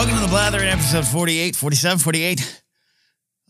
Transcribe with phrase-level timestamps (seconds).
[0.00, 2.62] Welcome to the Blathering episode 48, 47, 48.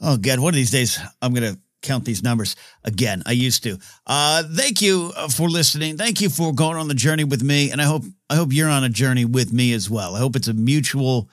[0.00, 3.22] Oh, God, one of these days I'm going to count these numbers again.
[3.24, 3.78] I used to.
[4.04, 5.96] Uh, thank you uh, for listening.
[5.96, 7.70] Thank you for going on the journey with me.
[7.70, 10.16] And I hope, I hope you're on a journey with me as well.
[10.16, 11.30] I hope it's a mutual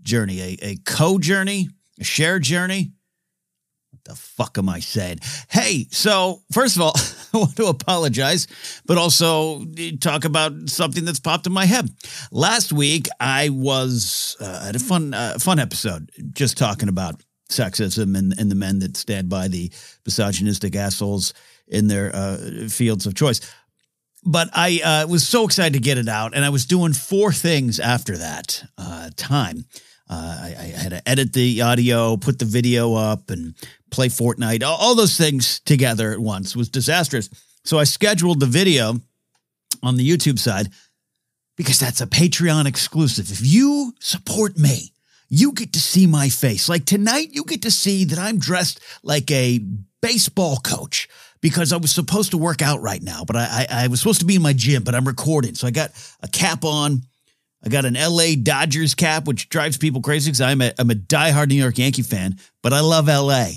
[0.00, 1.68] journey, a, a co journey,
[2.00, 2.92] a shared journey.
[4.06, 5.18] The fuck am I saying?
[5.48, 6.92] Hey, so first of all,
[7.34, 8.46] I want to apologize,
[8.86, 9.64] but also
[10.00, 11.90] talk about something that's popped in my head.
[12.30, 18.16] Last week, I was uh, at a fun, uh, fun episode just talking about sexism
[18.16, 19.72] and, and the men that stand by the
[20.04, 21.34] misogynistic assholes
[21.66, 23.40] in their uh, fields of choice.
[24.24, 27.32] But I uh, was so excited to get it out, and I was doing four
[27.32, 29.66] things after that uh, time.
[30.08, 33.54] Uh, I, I, had to edit the audio, put the video up, and
[33.90, 34.62] play Fortnite.
[34.62, 37.28] All, all those things together at once was disastrous.
[37.64, 39.00] So I scheduled the video
[39.82, 40.68] on the YouTube side
[41.56, 43.32] because that's a Patreon exclusive.
[43.32, 44.92] If you support me,
[45.28, 46.68] you get to see my face.
[46.68, 49.60] Like tonight, you get to see that I'm dressed like a
[50.00, 51.08] baseball coach
[51.40, 54.20] because I was supposed to work out right now, but I, I, I was supposed
[54.20, 55.54] to be in my gym, but I'm recording.
[55.54, 55.90] So I got
[56.22, 57.02] a cap on.
[57.64, 60.94] I got an LA Dodgers cap, which drives people crazy because I'm a, I'm a
[60.94, 63.48] diehard New York Yankee fan, but I love LA.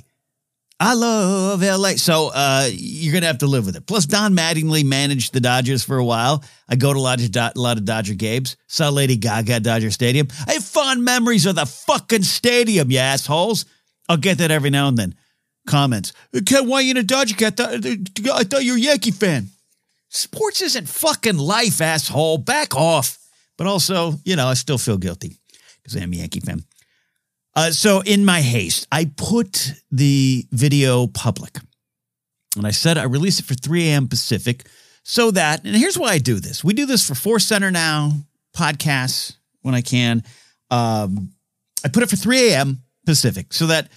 [0.81, 1.92] I love LA.
[1.97, 3.86] So uh, you're going to have to live with it.
[3.86, 6.44] Plus, Don Mattingly managed the Dodgers for a while.
[6.70, 8.55] I go to a lot of, a lot of Dodger games.
[8.67, 10.30] Saw Lady Gaga at Dodger Stadium.
[10.47, 13.66] I have fond memories of the fucking stadium, you assholes.
[14.08, 15.16] I'll get that every now and then.
[15.67, 16.14] Comments.
[16.45, 17.60] Ken, why you in a Dodger cat?
[17.60, 19.49] I thought you were a Yankee fan.
[20.08, 22.39] Sports isn't fucking life, asshole.
[22.39, 23.18] Back off.
[23.59, 25.36] But also, you know, I still feel guilty
[25.83, 26.64] because I am a Yankee fan.
[27.58, 31.58] Uh, so, in my haste, I put the video public
[32.55, 34.08] and I said I release it for 3 a.m.
[34.08, 34.65] Pacific
[35.03, 38.14] so that, and here's why I do this we do this for Force Center now,
[38.55, 40.23] podcasts when I can.
[40.71, 41.31] Um,
[41.83, 42.83] I put it for 3 a.m.
[43.05, 43.89] Pacific so that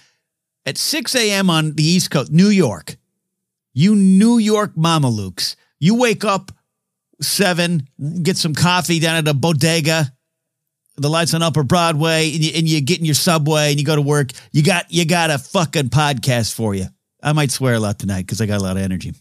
[0.65, 1.49] at 6 a.m.
[1.49, 2.97] on the East Coast, New York,
[3.73, 6.51] you New York mamalukes, you wake up
[7.23, 7.87] seven,
[8.21, 10.11] get some coffee down at a bodega.
[10.95, 13.85] The lights on Upper Broadway, and you, and you get in your subway and you
[13.85, 14.29] go to work.
[14.51, 16.85] You got you got a fucking podcast for you.
[17.21, 19.13] I might swear a lot tonight because I got a lot of energy.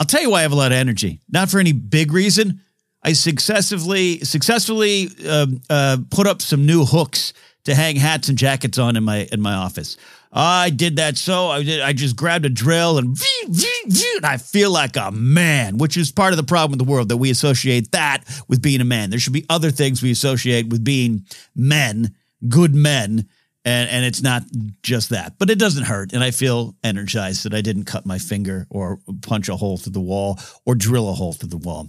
[0.00, 1.20] I'll tell you why I have a lot of energy.
[1.30, 2.60] Not for any big reason.
[3.02, 7.32] I successfully successfully uh, uh, put up some new hooks
[7.64, 9.96] to hang hats and jackets on in my in my office.
[10.32, 11.82] I did that so I did.
[11.82, 16.32] I just grabbed a drill and, and I feel like a man, which is part
[16.32, 19.10] of the problem with the world that we associate that with being a man.
[19.10, 22.14] There should be other things we associate with being men,
[22.48, 23.28] good men,
[23.66, 24.42] and and it's not
[24.82, 25.34] just that.
[25.38, 29.00] But it doesn't hurt, and I feel energized that I didn't cut my finger or
[29.20, 31.88] punch a hole through the wall or drill a hole through the wall.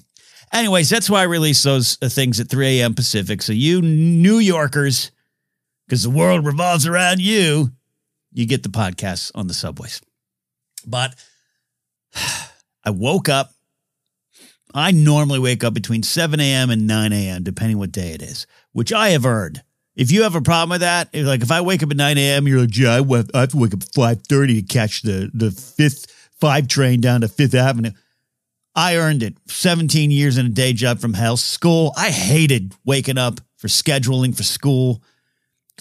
[0.52, 2.94] Anyways, that's why I release those uh, things at 3 a.m.
[2.94, 3.42] Pacific.
[3.42, 5.12] So you New Yorkers,
[5.88, 7.72] because the world revolves around you
[8.34, 10.02] you get the podcasts on the subways.
[10.86, 11.16] But
[12.84, 13.52] I woke up.
[14.76, 16.72] I normally wake up between 7 a.m.
[16.72, 19.62] and 9 a.m., depending what day it is, which I have earned.
[19.96, 22.48] If you have a problem with that, like if I wake up at 9 a.m.,
[22.48, 23.00] you're like, yeah,
[23.34, 26.08] I have to wake up at 5.30 to catch the, the fifth
[26.40, 27.92] five train down to Fifth Avenue.
[28.76, 29.38] I earned it.
[29.48, 31.38] 17 years in a day job from hell.
[31.38, 31.94] School.
[31.96, 35.04] I hated waking up for scheduling for school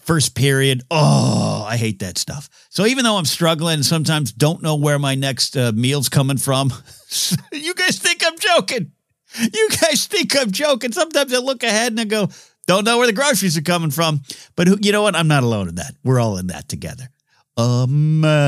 [0.02, 0.82] first period.
[0.90, 2.48] Oh, I hate that stuff.
[2.68, 6.36] So even though I'm struggling and sometimes don't know where my next uh, meal's coming
[6.36, 6.72] from,
[7.52, 8.92] you guys think I'm joking.
[9.38, 10.92] You guys think I'm joking.
[10.92, 12.28] Sometimes I look ahead and I go,
[12.66, 14.20] don't know where the groceries are coming from.
[14.56, 15.16] But who, you know what?
[15.16, 15.94] I'm not alone in that.
[16.04, 17.08] We're all in that together.
[17.56, 18.42] America.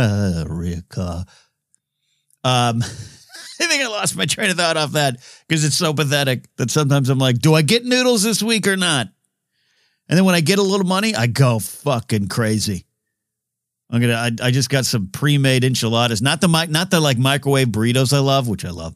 [2.42, 2.82] Um,
[3.60, 5.16] I think I lost my train of thought off that
[5.48, 8.76] because it's so pathetic that sometimes I'm like, do I get noodles this week or
[8.76, 9.08] not?
[10.08, 12.84] And then when I get a little money, I go fucking crazy.
[13.90, 14.14] I'm gonna.
[14.14, 16.70] I, I just got some pre-made enchiladas, not the mic.
[16.70, 18.94] not the like microwave burritos I love, which I love.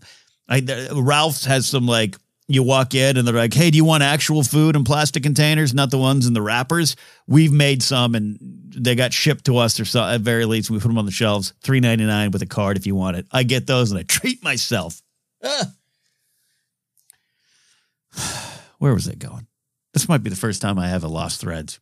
[0.48, 0.62] I
[0.92, 2.16] Ralph's has some like
[2.48, 5.74] you walk in and they're like, "Hey, do you want actual food in plastic containers,
[5.74, 6.96] not the ones in the wrappers?"
[7.26, 9.78] We've made some and they got shipped to us.
[9.78, 12.42] Or so at very least, we put them on the shelves, three ninety nine with
[12.42, 13.26] a card if you want it.
[13.30, 15.02] I get those and I treat myself.
[15.44, 15.72] Ah.
[18.78, 19.46] where was that going?
[19.94, 21.80] This might be the first time I ever lost threads.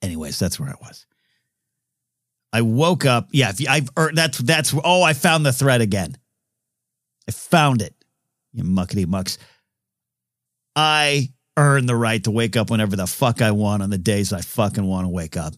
[0.00, 1.06] Anyways, that's where I was.
[2.52, 3.28] I woke up.
[3.32, 6.16] Yeah, you, I've er, that's that's oh, I found the thread again.
[7.28, 7.94] I found it.
[8.52, 9.38] You muckety mucks.
[10.76, 14.32] I earn the right to wake up whenever the fuck I want on the days
[14.32, 15.54] I fucking want to wake up.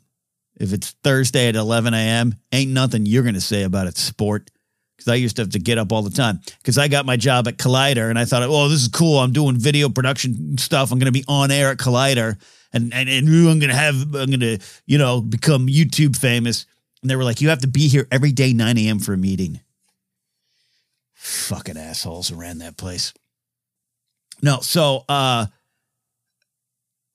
[0.57, 4.51] If it's Thursday at 11 a.m., ain't nothing you're going to say about it, sport.
[4.97, 6.41] Because I used to have to get up all the time.
[6.59, 9.19] Because I got my job at Collider and I thought, oh, this is cool.
[9.19, 10.93] I'm doing video production stuff.
[10.93, 12.39] I'm going to be on air at Collider
[12.75, 16.67] and, and, and I'm going to have, I'm going to, you know, become YouTube famous.
[17.01, 18.99] And they were like, you have to be here every day, 9 a.m.
[18.99, 19.61] for a meeting.
[21.15, 23.15] Fucking assholes around that place.
[24.43, 25.47] No, so, uh,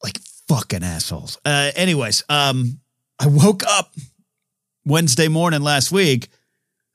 [0.01, 0.17] like
[0.47, 1.37] fucking assholes.
[1.43, 2.79] Uh, anyways, um,
[3.19, 3.93] I woke up
[4.85, 6.29] Wednesday morning last week.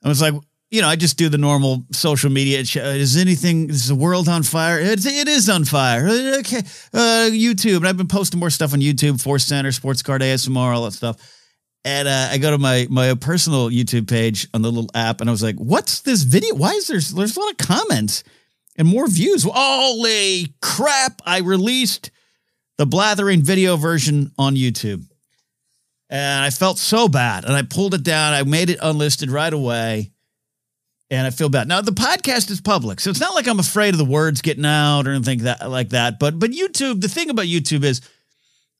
[0.03, 0.33] I was like,
[0.71, 2.59] you know, I just do the normal social media.
[2.59, 3.69] Is anything?
[3.69, 4.79] Is the world on fire?
[4.79, 6.07] It's, it is on fire.
[6.07, 6.59] Okay,
[6.93, 9.21] uh, YouTube, and I've been posting more stuff on YouTube.
[9.21, 11.17] Force Center, Sports Card ASMR, all that stuff.
[11.83, 15.29] And uh, I go to my my personal YouTube page on the little app, and
[15.29, 16.55] I was like, "What's this video?
[16.55, 18.23] Why is there there's a lot of comments
[18.75, 19.45] and more views?
[19.47, 21.21] Holy crap!
[21.25, 22.11] I released
[22.77, 25.05] the blathering video version on YouTube.
[26.09, 27.45] And I felt so bad.
[27.45, 28.33] And I pulled it down.
[28.33, 30.11] I made it unlisted right away.
[31.11, 31.67] And I feel bad.
[31.67, 32.99] Now the podcast is public.
[32.99, 35.89] So it's not like I'm afraid of the words getting out or anything that like
[35.89, 36.19] that.
[36.19, 38.01] But but YouTube, the thing about YouTube is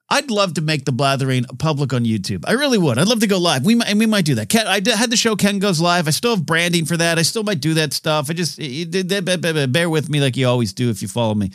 [0.09, 2.43] I'd love to make the blathering public on YouTube.
[2.47, 2.99] I really would.
[2.99, 3.65] I'd love to go live.
[3.65, 4.49] We might, we might do that.
[4.49, 6.07] Ken, I had the show Ken Goes Live.
[6.07, 7.17] I still have branding for that.
[7.17, 8.29] I still might do that stuff.
[8.29, 11.51] I just bear with me like you always do if you follow me.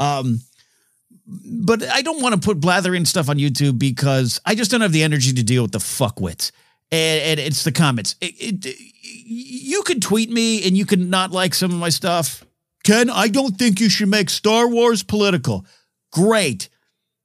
[0.00, 0.40] Um,
[1.26, 4.92] but I don't want to put blathering stuff on YouTube because I just don't have
[4.92, 6.50] the energy to deal with the fuckwits.
[6.92, 8.14] And, and it's the comments.
[8.20, 12.44] It, it, you could tweet me and you can not like some of my stuff.
[12.84, 15.64] Ken, I don't think you should make Star Wars political.
[16.12, 16.68] Great.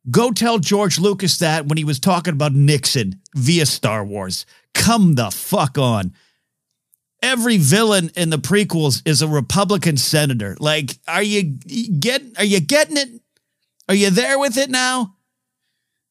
[0.09, 4.45] Go tell George Lucas that when he was talking about Nixon via Star Wars.
[4.73, 6.13] Come the fuck on.
[7.21, 10.55] Every villain in the prequels is a Republican senator.
[10.59, 13.09] Like, are you get are you getting it?
[13.89, 15.15] Are you there with it now?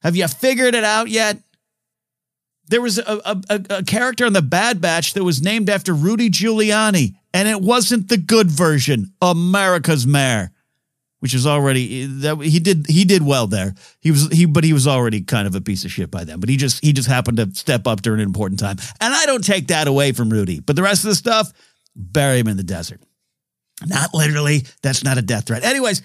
[0.03, 1.39] Have you figured it out yet?
[2.69, 6.31] There was a, a, a, character in the Bad Batch that was named after Rudy
[6.31, 10.51] Giuliani, and it wasn't the good version, America's Mayor,
[11.21, 13.75] which is already that he did he did well there.
[14.01, 16.41] He was he, but he was already kind of a piece of shit by then.
[16.41, 19.27] But he just he just happened to step up during an important time, and I
[19.27, 20.61] don't take that away from Rudy.
[20.61, 21.53] But the rest of the stuff,
[21.95, 23.01] bury him in the desert.
[23.85, 24.65] Not literally.
[24.83, 25.63] That's not a death threat.
[25.63, 26.03] Anyways,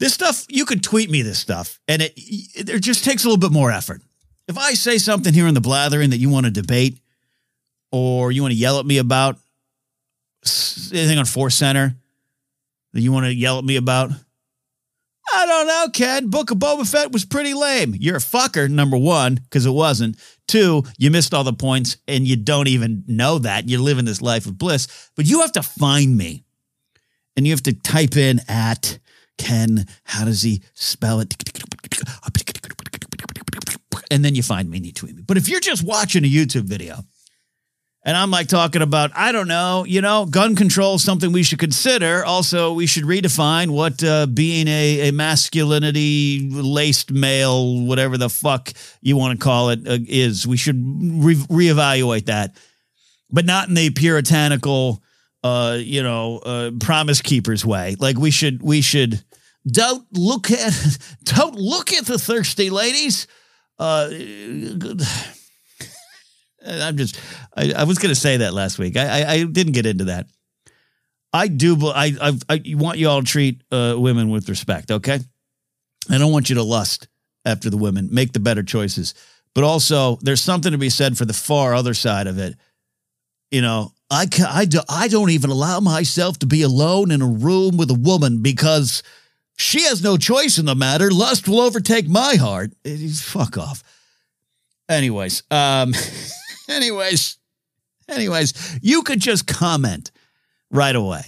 [0.00, 3.38] this stuff, you could tweet me this stuff, and it, it just takes a little
[3.38, 4.02] bit more effort.
[4.46, 6.98] If I say something here in the blathering that you want to debate
[7.90, 9.38] or you want to yell at me about,
[10.92, 11.94] anything on Force Center
[12.92, 14.10] that you want to yell at me about,
[15.34, 16.28] I don't know, Ken.
[16.28, 17.94] Book of Boba Fett was pretty lame.
[17.98, 20.18] You're a fucker, number one, because it wasn't.
[20.46, 23.68] Two, you missed all the points and you don't even know that.
[23.68, 25.10] You're living this life of bliss.
[25.16, 26.44] But you have to find me
[27.36, 28.98] and you have to type in at
[29.38, 31.34] Ken, how does he spell it?
[34.10, 35.22] And then you find me and me.
[35.26, 36.98] But if you're just watching a YouTube video
[38.04, 41.42] and I'm like talking about, I don't know, you know, gun control is something we
[41.42, 42.24] should consider.
[42.24, 48.72] Also, we should redefine what uh, being a, a masculinity laced male, whatever the fuck
[49.00, 50.46] you want to call it, uh, is.
[50.46, 52.56] We should re- reevaluate that,
[53.30, 55.02] but not in the puritanical
[55.42, 57.96] uh, you know, uh, promise keepers way.
[57.98, 59.22] Like we should, we should
[59.66, 63.26] don't look at, don't look at the thirsty ladies.
[63.78, 64.10] Uh,
[66.66, 67.18] I'm just,
[67.56, 68.96] I, I was going to say that last week.
[68.96, 70.26] I, I, I, didn't get into that.
[71.32, 74.90] I do, I, I, I want you all to treat uh, women with respect.
[74.90, 75.18] Okay.
[76.10, 77.08] I don't want you to lust
[77.44, 78.08] after the women.
[78.12, 79.14] Make the better choices.
[79.54, 82.54] But also, there's something to be said for the far other side of it.
[83.50, 87.26] You know, I, I, do, I don't even allow myself to be alone in a
[87.26, 89.02] room with a woman because
[89.56, 91.10] she has no choice in the matter.
[91.10, 92.72] Lust will overtake my heart.
[93.14, 93.82] Fuck off.
[94.88, 95.94] Anyways, um,
[96.68, 97.38] anyways,
[98.08, 100.10] anyways, you could just comment
[100.70, 101.22] right away.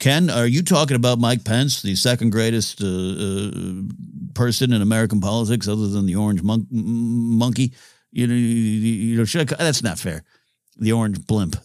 [0.00, 3.50] Ken, are you talking about Mike Pence, the second greatest uh, uh,
[4.34, 7.72] person in American politics other than the orange mon- monkey?
[8.12, 10.22] You know, you, know, I, that's not fair
[10.76, 11.56] the orange blimp.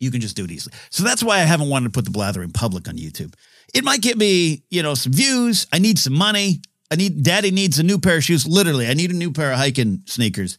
[0.00, 0.74] You can just do it easily.
[0.90, 3.34] So that's why I haven't wanted to put the blathering public on YouTube.
[3.72, 5.66] It might get me, you know, some views.
[5.72, 6.62] I need some money.
[6.90, 8.46] I need daddy needs a new pair of shoes.
[8.46, 10.58] Literally, I need a new pair of hiking sneakers.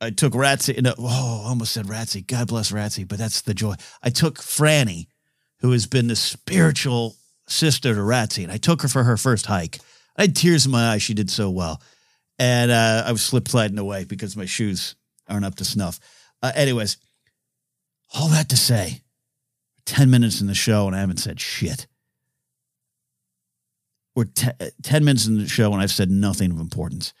[0.00, 0.80] I took Ratsy.
[0.80, 2.26] No, oh, I almost said Ratsy.
[2.26, 3.74] God bless Ratsy, but that's the joy.
[4.02, 5.08] I took Franny,
[5.60, 7.16] who has been the spiritual
[7.48, 8.42] sister to Ratsy.
[8.42, 9.80] And I took her for her first hike.
[10.16, 11.02] I had tears in my eyes.
[11.02, 11.82] She did so well.
[12.38, 14.94] And uh, I was slip sliding away because my shoes
[15.28, 16.00] aren't up to snuff.
[16.42, 16.96] Uh, anyways,
[18.14, 19.02] all that to say,
[19.86, 21.86] 10 minutes in the show and I haven't said shit.
[24.14, 24.52] We're te-
[24.82, 27.12] 10 minutes in the show and I've said nothing of importance.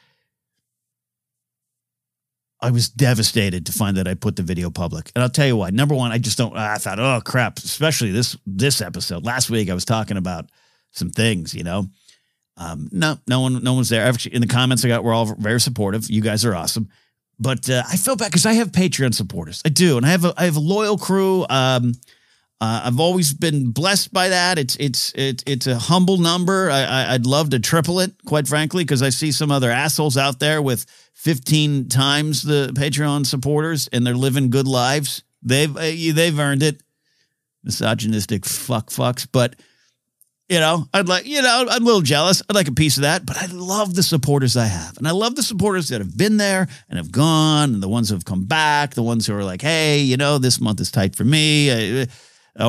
[2.60, 5.10] I was devastated to find that I put the video public.
[5.14, 5.70] And I'll tell you why.
[5.70, 9.24] Number one, I just don't I thought, oh crap, especially this this episode.
[9.24, 10.46] Last week I was talking about
[10.92, 11.88] some things, you know.
[12.56, 14.06] Um, no, no one, no one's there.
[14.06, 16.08] Actually, in the comments I got, we're all very supportive.
[16.08, 16.88] You guys are awesome.
[17.38, 19.60] But uh, I felt bad because I have Patreon supporters.
[19.64, 21.44] I do, and I have a I have a loyal crew.
[21.48, 21.94] Um,
[22.60, 24.58] uh, I've always been blessed by that.
[24.58, 26.70] It's it's it's it's a humble number.
[26.70, 30.16] I, I would love to triple it, quite frankly, because I see some other assholes
[30.16, 35.24] out there with 15 times the Patreon supporters, and they're living good lives.
[35.42, 36.82] They've uh, they've earned it.
[37.64, 39.56] Misogynistic fuck fucks, but
[40.54, 42.40] you know, I'd like, you know, I'm a little jealous.
[42.48, 44.96] I'd like a piece of that, but I love the supporters I have.
[44.98, 48.08] And I love the supporters that have been there and have gone, and the ones
[48.08, 50.92] who have come back, the ones who are like, hey, you know, this month is
[50.92, 52.02] tight for me.
[52.02, 52.06] Uh,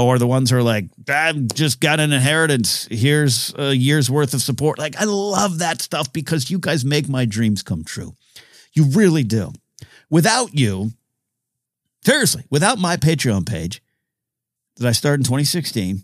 [0.04, 2.88] or the ones who are like, I've just got an inheritance.
[2.90, 4.80] Here's a year's worth of support.
[4.80, 8.16] Like, I love that stuff because you guys make my dreams come true.
[8.74, 9.54] You really do.
[10.10, 10.90] Without you,
[12.04, 13.84] seriously, without my Patreon page
[14.78, 16.04] that I started in 2016,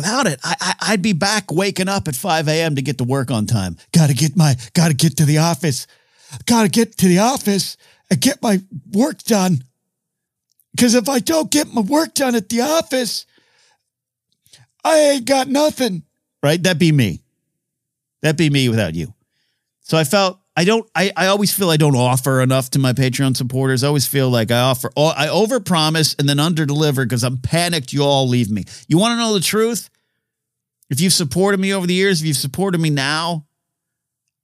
[0.00, 2.76] without it, I, I, would be back waking up at 5 a.m.
[2.76, 3.76] to get to work on time.
[3.92, 5.86] Got to get my, got to get to the office.
[6.46, 7.76] Got to get to the office
[8.10, 9.62] and get my work done.
[10.72, 13.26] Because if I don't get my work done at the office,
[14.82, 16.04] I ain't got nothing.
[16.42, 16.62] Right?
[16.62, 17.20] That'd be me.
[18.22, 19.12] That'd be me without you.
[19.80, 22.92] So I felt I don't I, I always feel I don't offer enough to my
[22.92, 23.82] Patreon supporters.
[23.82, 28.02] I always feel like I offer I overpromise and then underdeliver because I'm panicked you
[28.02, 28.64] all leave me.
[28.86, 29.88] You want to know the truth?
[30.90, 33.46] If you've supported me over the years, if you've supported me now,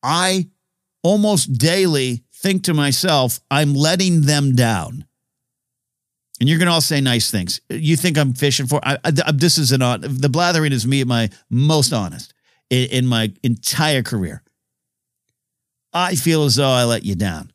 [0.02, 0.49] I
[1.02, 5.04] almost daily think to myself, I'm letting them down.
[6.40, 7.61] And you're going to all say nice things.
[7.68, 8.80] You think I'm fishing for?
[8.82, 12.32] I, I, this is an the blathering is me at my most honest
[12.70, 14.42] in, in my entire career.
[15.96, 17.52] I feel as though I let you down.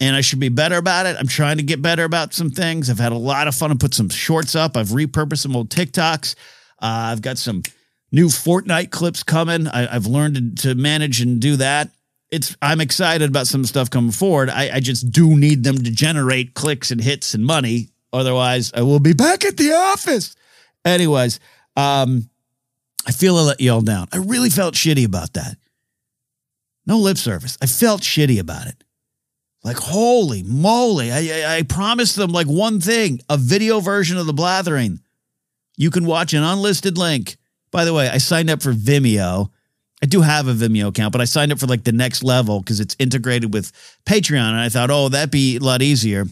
[0.00, 1.16] And I should be better about it.
[1.18, 2.90] I'm trying to get better about some things.
[2.90, 3.70] I've had a lot of fun.
[3.70, 4.76] I put some shorts up.
[4.76, 6.34] I've repurposed some old TikToks.
[6.80, 7.62] Uh, I've got some
[8.10, 9.68] new Fortnite clips coming.
[9.68, 11.90] I, have learned to, to manage and do that
[12.32, 14.48] it's I'm excited about some stuff coming forward.
[14.48, 17.90] I, I just do need them to generate clicks and hits and money.
[18.12, 20.34] Otherwise, I will be back at the office.
[20.84, 21.38] Anyways,
[21.76, 22.28] um,
[23.06, 24.08] I feel I let you all down.
[24.12, 25.56] I really felt shitty about that.
[26.86, 27.56] No lip service.
[27.62, 28.82] I felt shitty about it.
[29.64, 31.12] Like, holy moly.
[31.12, 35.00] I, I, I promised them like one thing a video version of the blathering.
[35.76, 37.36] You can watch an unlisted link.
[37.70, 39.50] By the way, I signed up for Vimeo
[40.02, 42.60] I do have a Vimeo account, but I signed up for like the next level
[42.60, 43.70] because it's integrated with
[44.04, 44.48] Patreon.
[44.48, 46.26] And I thought, oh, that'd be a lot easier.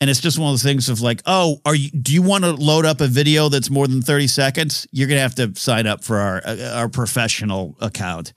[0.00, 1.90] And it's just one of those things of like, oh, are you?
[1.90, 4.84] Do you want to load up a video that's more than thirty seconds?
[4.90, 8.32] You're gonna have to sign up for our uh, our professional account.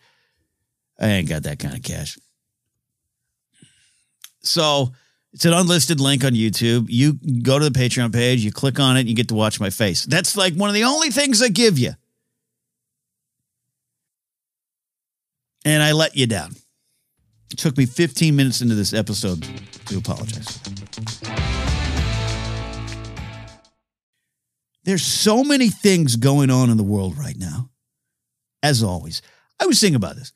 [1.00, 2.18] I ain't got that kind of cash.
[4.42, 4.94] So
[5.34, 6.86] it's an unlisted link on YouTube.
[6.90, 9.70] You go to the Patreon page, you click on it, you get to watch my
[9.70, 10.06] face.
[10.06, 11.94] That's like one of the only things I give you.
[15.66, 16.56] and I let you down.
[17.52, 19.46] It took me 15 minutes into this episode
[19.88, 20.60] to apologize.
[24.84, 27.72] There's so many things going on in the world right now.
[28.62, 29.22] As always,
[29.60, 30.32] I was thinking about this.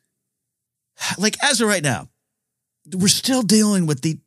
[1.18, 2.10] Like, as of right now,
[2.94, 4.20] we're still dealing with the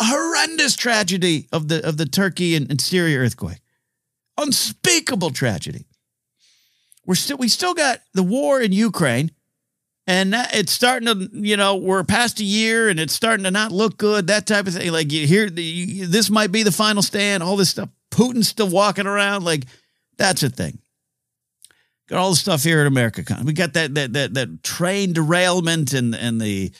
[0.00, 3.60] horrendous tragedy of the of the Turkey and, and Syria earthquake.
[4.36, 5.86] Unspeakable tragedy.
[7.06, 9.30] We're still we still got the war in Ukraine
[10.08, 13.70] and it's starting to you know we're past a year and it's starting to not
[13.70, 17.02] look good that type of thing like you hear the, this might be the final
[17.02, 19.64] stand all this stuff putin's still walking around like
[20.16, 20.78] that's a thing
[22.08, 25.92] got all the stuff here in america we got that that that, that train derailment
[25.92, 26.72] and and the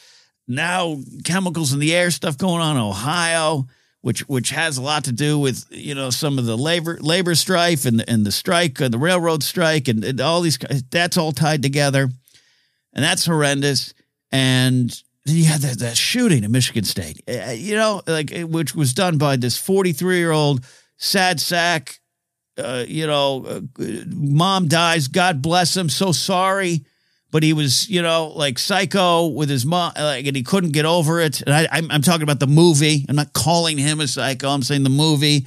[0.47, 3.67] now chemicals in the air stuff going on in ohio
[4.01, 7.35] which which has a lot to do with you know some of the labor labor
[7.35, 10.59] strife and and the strike and the railroad strike and, and all these
[10.91, 12.09] that's all tied together
[12.99, 13.95] and that's horrendous.
[14.33, 14.91] And
[15.27, 19.19] had that, that shooting in Michigan State, uh, you know, like eh, which was done
[19.19, 20.65] by this 43 year old
[20.97, 22.01] sad sack.
[22.59, 23.61] Uh, you know, uh,
[24.09, 25.09] mom dies.
[25.09, 25.88] God bless him.
[25.88, 26.85] So sorry.
[27.31, 30.87] But he was, you know, like psycho with his mom, like, and he couldn't get
[30.87, 31.43] over it.
[31.43, 33.05] And I, I'm, I'm talking about the movie.
[33.07, 34.49] I'm not calling him a psycho.
[34.49, 35.47] I'm saying the movie.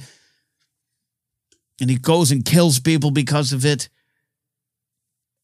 [1.80, 3.88] and he goes and kills people because of it.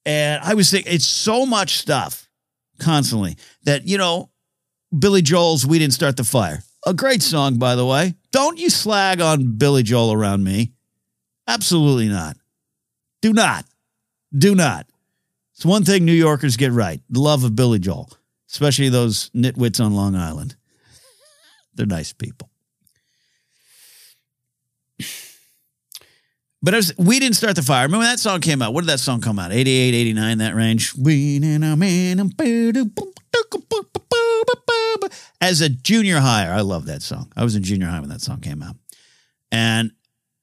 [0.07, 2.29] And I was thinking, it's so much stuff
[2.79, 4.31] constantly that, you know,
[4.97, 6.63] Billy Joel's We Didn't Start the Fire.
[6.87, 8.15] A great song, by the way.
[8.31, 10.73] Don't you slag on Billy Joel around me.
[11.49, 12.37] Absolutely not.
[13.23, 13.65] Do not.
[14.37, 14.87] Do not.
[15.55, 18.11] It's one thing New Yorkers get right the love of Billy Joel,
[18.49, 20.55] especially those nitwits on Long Island.
[21.75, 22.51] They're nice people.
[26.61, 27.85] But was, we didn't start the fire.
[27.85, 28.75] Remember when that song came out?
[28.75, 29.53] What did that song come out?
[29.53, 30.93] 88, 89, that range.
[35.41, 37.33] As a junior higher, I love that song.
[37.37, 38.75] I was in junior high when that song came out.
[39.53, 39.93] And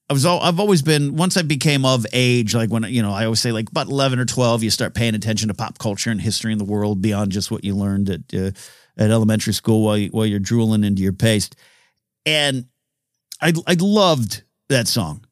[0.09, 3.11] I was all, I've always been once I became of age, like when you know,
[3.11, 6.11] I always say like about eleven or twelve, you start paying attention to pop culture
[6.11, 8.51] and history in the world beyond just what you learned at uh,
[8.97, 11.55] at elementary school while you, while you're drooling into your paste.
[12.25, 12.65] And
[13.41, 15.25] I I loved that song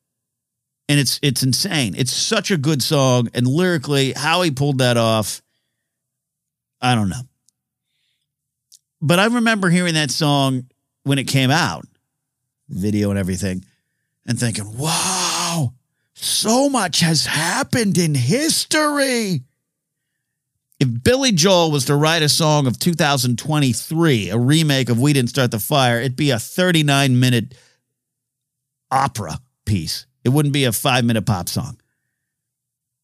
[0.90, 1.96] and it's it's insane.
[1.98, 5.42] It's such a good song, and lyrically, how he pulled that off,
[6.82, 7.22] I don't know.
[9.02, 10.68] But I remember hearing that song
[11.04, 11.86] when it came out,
[12.70, 13.66] video and everything,
[14.26, 15.74] and thinking, "Wow,
[16.14, 19.44] so much has happened in history."
[20.80, 25.30] If Billy Joel was to write a song of 2023, a remake of We Didn't
[25.30, 27.56] Start the Fire, it'd be a 39 minute
[28.92, 31.80] opera piece it wouldn't be a five minute pop song.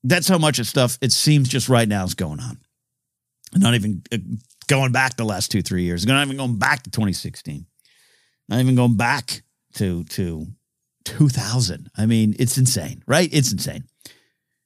[0.04, 2.60] That's how much of stuff it seems just right now is going on.
[3.54, 4.18] Not even uh,
[4.68, 6.06] going back the last two, three years.
[6.06, 7.66] Not even going back to 2016.
[8.48, 9.44] Not even going back
[9.76, 10.48] to, to
[11.06, 11.90] 2000.
[11.98, 13.30] I mean, it's insane, right?
[13.32, 13.84] It's insane.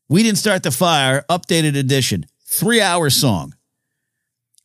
[0.09, 3.55] We didn't start the fire, updated edition, three hour song.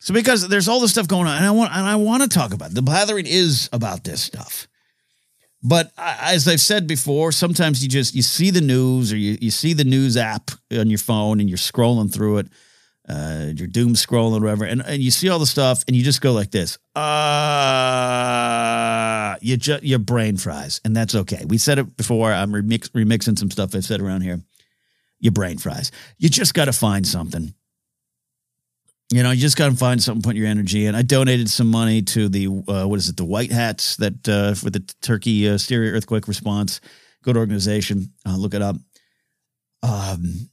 [0.00, 2.28] So because there's all this stuff going on, and I want and I want to
[2.28, 2.74] talk about it.
[2.74, 4.68] the blathering is about this stuff.
[5.62, 9.50] But as I've said before, sometimes you just you see the news or you, you
[9.50, 12.46] see the news app on your phone and you're scrolling through it,
[13.08, 16.04] uh, you're doom scrolling or whatever, and, and you see all the stuff and you
[16.04, 17.00] just go like this, uh,
[19.40, 21.44] you just your brain fries, and that's okay.
[21.46, 22.32] We said it before.
[22.32, 24.40] I'm remix, remixing some stuff I've said around here.
[25.20, 25.90] Your brain fries.
[26.18, 27.54] You just got to find something
[29.10, 30.94] you know, you just got to find something, put your energy in.
[30.94, 34.54] I donated some money to the uh, what is it, the White Hats that uh,
[34.54, 36.80] for the Turkey uh, Syria earthquake response.
[37.22, 38.12] Good organization.
[38.26, 38.76] Uh, look it up.
[39.82, 40.50] Um,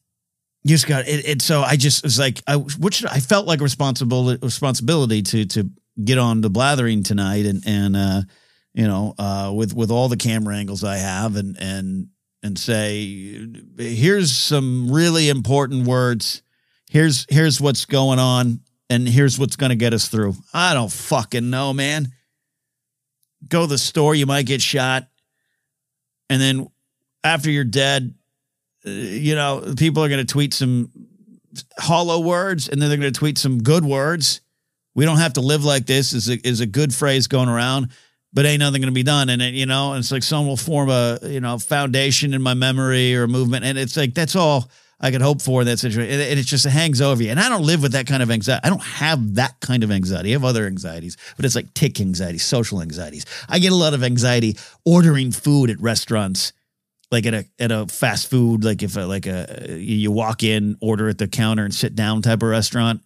[0.63, 1.41] you just got it, it.
[1.41, 5.69] So I just was like, I which I felt like responsible responsibility to to
[6.04, 8.21] get on the blathering tonight and and uh,
[8.76, 12.10] you know uh, with with all the camera angles I have and and
[12.44, 16.44] and say here's some really important words
[16.90, 18.60] here's here's what's going on
[18.90, 20.36] and here's what's going to get us through.
[20.54, 22.12] I don't fucking know, man.
[23.48, 25.08] Go to the store, you might get shot.
[26.30, 26.68] And then
[27.24, 28.16] after you're dead,
[28.86, 30.92] uh, you know, people are going to tweet some
[31.78, 34.42] hollow words and then they're going to tweet some good words.
[34.94, 37.90] We don't have to live like this is a, is a good phrase going around,
[38.36, 39.30] but ain't nothing going to be done.
[39.30, 42.41] And it, you know, and it's like someone will form a, you know, foundation in
[42.41, 43.63] my memory or movement.
[43.63, 44.69] And it's like, that's all
[45.00, 46.19] I could hope for in that situation.
[46.19, 47.32] And it just hangs over you.
[47.32, 48.62] And I don't live with that kind of anxiety.
[48.65, 50.30] I don't have that kind of anxiety.
[50.30, 53.26] I have other anxieties, but it's like tick anxiety, social anxieties.
[53.48, 56.52] I get a lot of anxiety ordering food at restaurants,
[57.12, 60.76] like at a at a fast food, like if a, like a you walk in,
[60.82, 63.02] order at the counter and sit down type of restaurant.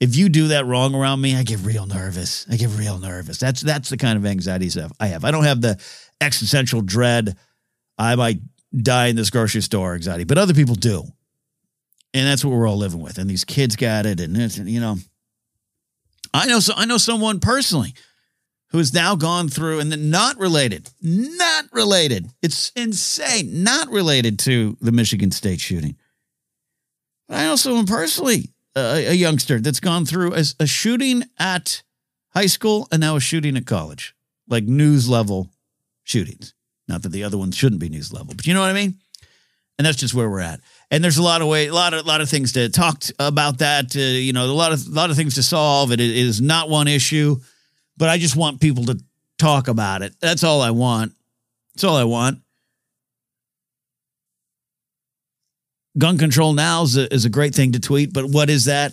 [0.00, 2.46] If you do that wrong around me, I get real nervous.
[2.48, 3.38] I get real nervous.
[3.38, 5.24] That's that's the kind of anxieties I have.
[5.24, 5.80] I don't have the
[6.20, 7.36] existential dread.
[7.98, 8.38] I might
[8.76, 11.04] die in this grocery store anxiety, but other people do
[12.14, 13.18] and that's what we're all living with.
[13.18, 14.96] And these kids got it, and it's, you know,
[16.32, 17.94] I know so I know someone personally
[18.70, 22.28] who has now gone through and not related, not related.
[22.42, 25.96] It's insane, not related to the Michigan State shooting.
[27.28, 31.82] But I know someone personally, a, a youngster that's gone through a, a shooting at
[32.30, 34.14] high school and now a shooting at college,
[34.48, 35.48] like news level
[36.04, 36.54] shootings.
[36.86, 38.98] Not that the other ones shouldn't be news level, but you know what I mean.
[39.78, 40.60] And that's just where we're at
[40.90, 43.58] and there's a lot of way, a lot of, lot of things to talk about
[43.58, 43.94] that.
[43.94, 45.92] Uh, you know, a lot of, a lot of things to solve.
[45.92, 47.36] It is not one issue,
[47.96, 48.98] but I just want people to
[49.38, 50.14] talk about it.
[50.20, 51.12] That's all I want.
[51.74, 52.40] That's all I want.
[55.98, 58.92] Gun control now is a, is a great thing to tweet, but what is that?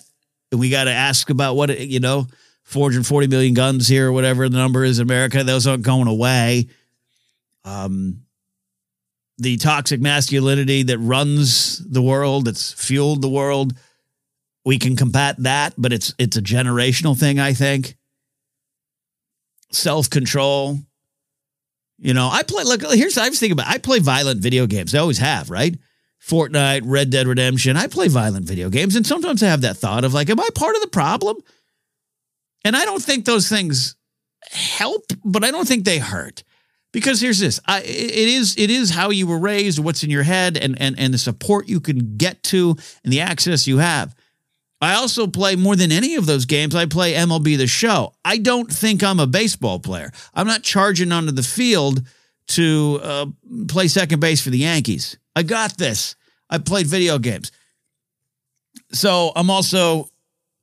[0.52, 2.28] We got to ask about what you know.
[2.66, 5.44] 440 million guns here, or whatever the number is in America.
[5.44, 6.68] Those aren't going away.
[7.64, 8.22] Um,
[9.38, 13.74] the toxic masculinity that runs the world, that's fueled the world.
[14.64, 17.98] We can combat that, but it's it's a generational thing, I think.
[19.72, 20.80] Self-control.
[21.98, 24.94] You know, I play, look, here's, I was thinking about, I play violent video games.
[24.94, 25.76] I always have, right?
[26.26, 27.78] Fortnite, Red Dead Redemption.
[27.78, 28.96] I play violent video games.
[28.96, 31.38] And sometimes I have that thought of like, am I part of the problem?
[32.64, 33.96] And I don't think those things
[34.50, 36.44] help, but I don't think they hurt.
[36.92, 40.24] Because here's this: I, it is it is how you were raised, what's in your
[40.24, 44.16] head, and and and the support you can get to, and the access you have.
[44.80, 46.74] I also play more than any of those games.
[46.74, 48.14] I play MLB The Show.
[48.24, 50.12] I don't think I'm a baseball player.
[50.34, 52.02] I'm not charging onto the field
[52.50, 53.26] to uh,
[53.68, 55.18] play second base for the Yankees.
[55.36, 56.16] I got this.
[56.50, 57.52] I played video games.
[58.92, 60.10] So I'm also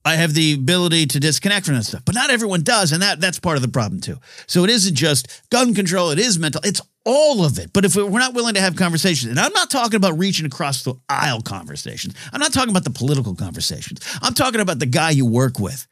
[0.04, 3.20] I have the ability to disconnect from that stuff, but not everyone does, and that
[3.20, 4.18] that's part of the problem too.
[4.46, 6.60] So it isn't just gun control; it is mental.
[6.64, 7.72] It's all of it.
[7.72, 10.82] But if we're not willing to have conversations, and I'm not talking about reaching across
[10.82, 14.00] the aisle conversations, I'm not talking about the political conversations.
[14.20, 15.86] I'm talking about the guy you work with.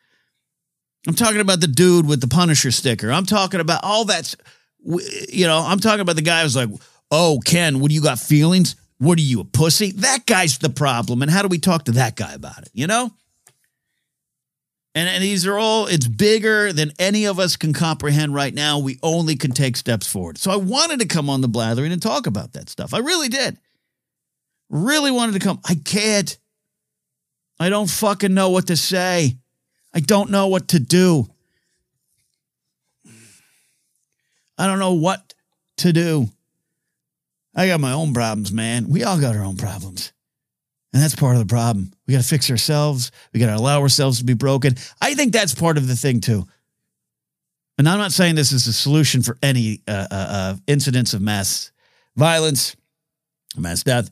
[1.07, 3.13] I'm talking about the dude with the Punisher sticker.
[3.13, 4.35] I'm talking about all that.
[4.83, 6.69] You know, I'm talking about the guy who's like,
[7.11, 8.77] "Oh, Ken, what do you got feelings?
[8.99, 11.93] What are you a pussy?" That guy's the problem, and how do we talk to
[11.93, 12.71] that guy about it?
[12.73, 13.13] You know.
[14.93, 18.81] And, and these are all, it's bigger than any of us can comprehend right now.
[18.81, 20.37] We only can take steps forward.
[20.37, 22.93] So I wanted to come on the blathering and talk about that stuff.
[22.93, 23.57] I really did.
[24.69, 25.61] Really wanted to come.
[25.65, 26.37] I can't.
[27.61, 29.37] I don't fucking know what to say.
[29.95, 31.29] I don't know what to do.
[34.59, 35.35] I don't know what
[35.79, 36.29] to do.
[37.61, 38.89] I got my own problems, man.
[38.89, 40.15] We all got our own problems.
[40.95, 41.93] And that's part of the problem.
[42.07, 43.13] We got to fix ourselves.
[43.35, 44.77] We got to allow ourselves to be broken.
[44.99, 46.47] I think that's part of the thing too.
[47.77, 51.21] And I'm not saying this is a solution for any uh, uh, uh, incidents of
[51.21, 51.71] mass
[52.17, 52.77] violence,
[53.59, 54.09] mass death.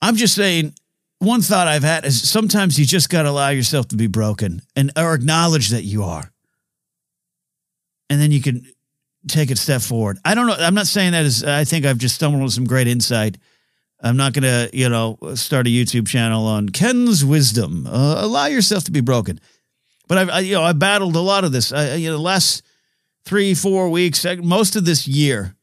[0.00, 0.72] I'm just saying
[1.18, 4.62] one thought I've had is sometimes you just got to allow yourself to be broken
[4.76, 6.30] and or acknowledge that you are.
[8.08, 8.64] And then you can
[9.28, 10.18] take a step forward.
[10.24, 10.56] I don't know.
[10.58, 13.38] I'm not saying that as I think I've just stumbled on some great insight
[14.00, 17.86] I'm not going to, you know, start a YouTube channel on Ken's wisdom.
[17.86, 19.40] Uh, allow yourself to be broken.
[20.06, 21.72] But I've, I, you know, I battled a lot of this.
[21.72, 22.62] I, you know, the last
[23.24, 25.56] three, four weeks, most of this year,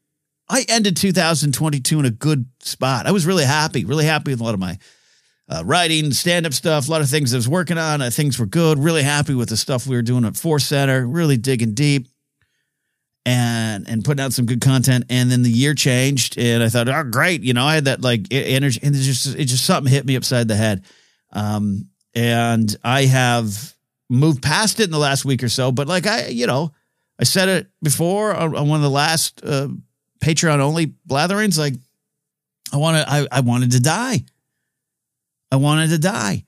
[0.48, 3.06] I ended 2022 in a good spot.
[3.06, 4.78] I was really happy, really happy with a lot of my
[5.48, 8.02] uh, writing, stand up stuff, a lot of things I was working on.
[8.02, 8.78] Uh, things were good.
[8.78, 12.08] Really happy with the stuff we were doing at Force Center, really digging deep
[13.26, 15.06] and and putting out some good content.
[15.08, 18.02] And then the year changed, and I thought, oh, great, you know, I had that
[18.02, 20.84] like energy, and it just it just something hit me upside the head.
[21.32, 23.74] Um, and I have
[24.08, 25.72] moved past it in the last week or so.
[25.72, 26.72] But like I, you know,
[27.18, 29.68] I said it before on, on one of the last uh,
[30.20, 31.58] Patreon only blatherings.
[31.58, 31.74] Like
[32.72, 34.24] I wanted, I, I wanted to die.
[35.50, 36.44] I wanted to die.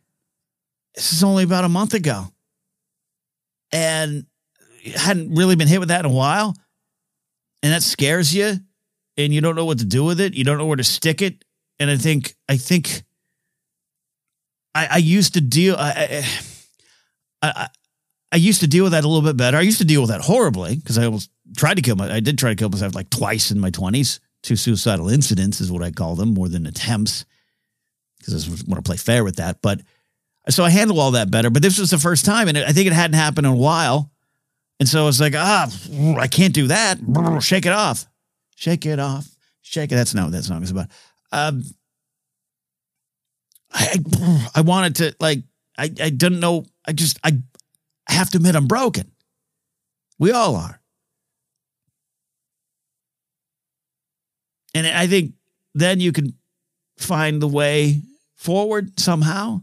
[0.94, 2.26] This is only about a month ago,
[3.72, 4.26] and
[4.94, 6.54] hadn't really been hit with that in a while
[7.62, 8.58] and that scares you
[9.16, 11.22] and you don't know what to do with it you don't know where to stick
[11.22, 11.44] it
[11.78, 13.02] and i think i think
[14.74, 16.24] i, I used to deal I,
[17.42, 17.68] I,
[18.32, 19.56] I used to deal with that a little bit better.
[19.56, 22.12] I used to deal with that horribly because I almost tried to kill my.
[22.12, 24.20] I did try to kill myself like twice in my twenties.
[24.42, 27.24] Two suicidal incidents is what I call them, more than attempts,
[28.18, 29.62] because I want to play fair with that.
[29.62, 29.80] But
[30.48, 31.50] so I handle all that better.
[31.50, 34.10] But this was the first time, and I think it hadn't happened in a while.
[34.78, 35.70] And so it's like, ah,
[36.18, 36.98] I can't do that.
[37.42, 38.06] Shake it off.
[38.56, 39.26] Shake it off.
[39.62, 39.94] Shake it.
[39.94, 40.88] That's not what that song is about.
[41.32, 41.62] Um,
[43.72, 45.40] I, I, I wanted to like,
[45.78, 46.66] I, I didn't know.
[46.86, 47.38] I just, I,
[48.08, 49.10] I have to admit I'm broken.
[50.18, 50.80] We all are.
[54.74, 55.32] And I think
[55.74, 56.34] then you can
[56.98, 58.02] find the way
[58.34, 59.62] forward somehow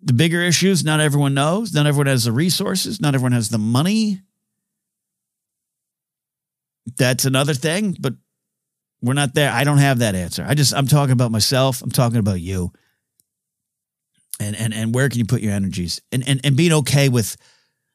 [0.00, 1.74] the bigger issues, not everyone knows.
[1.74, 3.00] Not everyone has the resources.
[3.00, 4.20] Not everyone has the money.
[6.96, 8.14] That's another thing, but
[9.02, 9.52] we're not there.
[9.52, 10.44] I don't have that answer.
[10.46, 11.82] I just, I'm talking about myself.
[11.82, 12.72] I'm talking about you.
[14.40, 16.00] And, and, and where can you put your energies?
[16.12, 17.36] And, and, and being okay with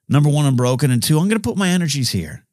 [0.10, 0.92] number one, I'm broken.
[0.92, 2.46] And two, I'm going to put my energies here.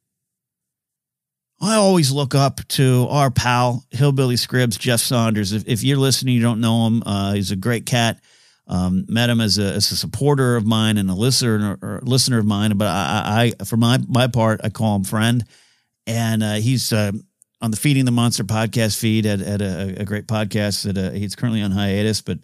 [1.59, 5.51] I always look up to our pal, Hillbilly Scribs, Jeff Saunders.
[5.51, 8.19] If, if you're listening, you don't know him, uh, he's a great cat
[8.71, 12.39] um, met him as a, as a supporter of mine and a listener or listener
[12.39, 12.77] of mine.
[12.77, 15.43] But I, I, for my my part, I call him friend,
[16.07, 17.11] and uh, he's uh,
[17.61, 21.11] on the Feeding the Monster podcast feed at, at a, a great podcast that uh,
[21.11, 22.39] he's currently on hiatus, but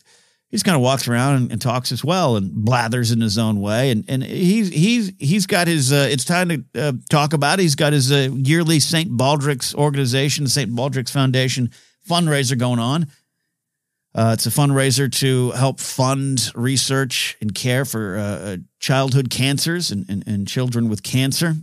[0.50, 3.62] he's kind of walks around and, and, talks as well and blathers in his own
[3.62, 3.92] way.
[3.92, 5.94] And and he's he's he's got his.
[5.94, 7.60] Uh, it's time to uh, talk about.
[7.60, 7.64] It.
[7.64, 9.10] He's got his uh, yearly St.
[9.12, 10.72] Baldrick's organization, St.
[10.76, 11.72] Baldrick's Foundation
[12.08, 13.08] fundraiser going on.
[14.18, 19.92] Uh, it's a fundraiser to help fund research and care for uh, uh, childhood cancers
[19.92, 21.54] and, and, and, children with cancer.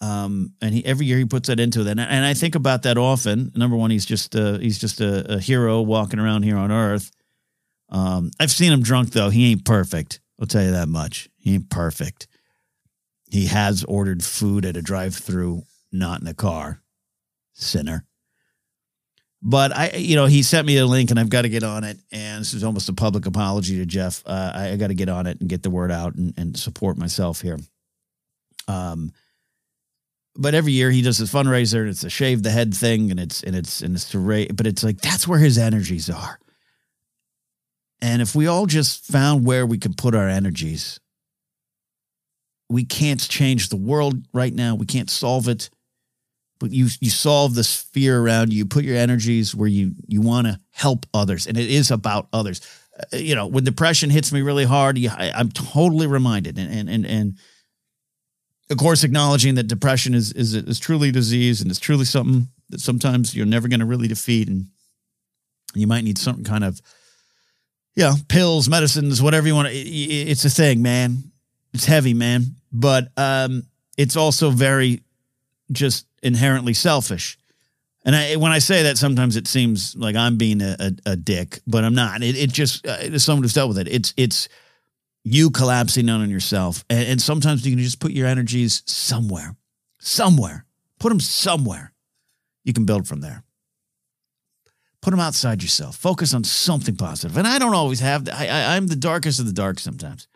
[0.00, 2.84] Um, and he, every year he puts that into it, and, and I think about
[2.84, 3.50] that often.
[3.56, 7.10] Number one, he's just uh, he's just a, a hero walking around here on Earth.
[7.88, 9.30] Um, I've seen him drunk though.
[9.30, 10.20] He ain't perfect.
[10.40, 11.28] I'll tell you that much.
[11.36, 12.28] He ain't perfect.
[13.28, 16.80] He has ordered food at a drive-through, not in a car.
[17.54, 18.06] Sinner.
[19.42, 21.82] But I, you know, he sent me a link, and I've got to get on
[21.84, 21.98] it.
[22.12, 24.22] And this is almost a public apology to Jeff.
[24.26, 26.58] Uh, I, I got to get on it and get the word out and, and
[26.58, 27.58] support myself here.
[28.68, 29.12] Um,
[30.36, 33.18] but every year he does his fundraiser, and it's a shave the head thing, and
[33.18, 34.48] it's and it's and it's to raise.
[34.52, 36.38] But it's like that's where his energies are.
[38.02, 41.00] And if we all just found where we could put our energies,
[42.68, 44.74] we can't change the world right now.
[44.74, 45.70] We can't solve it
[46.60, 48.58] but you you solve this fear around you.
[48.58, 52.28] You put your energies where you you want to help others, and it is about
[52.32, 52.60] others.
[52.96, 56.88] Uh, you know, when depression hits me really hard, I, am totally reminded, and and
[56.88, 57.38] and and
[58.70, 62.48] of course, acknowledging that depression is is is truly a disease, and it's truly something
[62.68, 64.66] that sometimes you're never going to really defeat, and
[65.74, 66.80] you might need some kind of
[67.96, 69.68] you know pills, medicines, whatever you want.
[69.68, 71.24] to It's a thing, man.
[71.72, 73.62] It's heavy, man, but um,
[73.96, 75.02] it's also very
[75.72, 77.38] just inherently selfish.
[78.04, 81.16] And I, when I say that, sometimes it seems like I'm being a, a, a
[81.16, 82.22] dick, but I'm not.
[82.22, 83.88] It, it just uh, someone who's dealt with it.
[83.88, 84.48] It's it's
[85.22, 89.54] you collapsing down on yourself, and, and sometimes you can just put your energies somewhere,
[89.98, 90.64] somewhere.
[90.98, 91.92] Put them somewhere.
[92.64, 93.42] You can build from there.
[95.02, 95.96] Put them outside yourself.
[95.96, 97.38] Focus on something positive.
[97.38, 98.28] And I don't always have.
[98.28, 100.26] I, I I'm the darkest of the dark sometimes,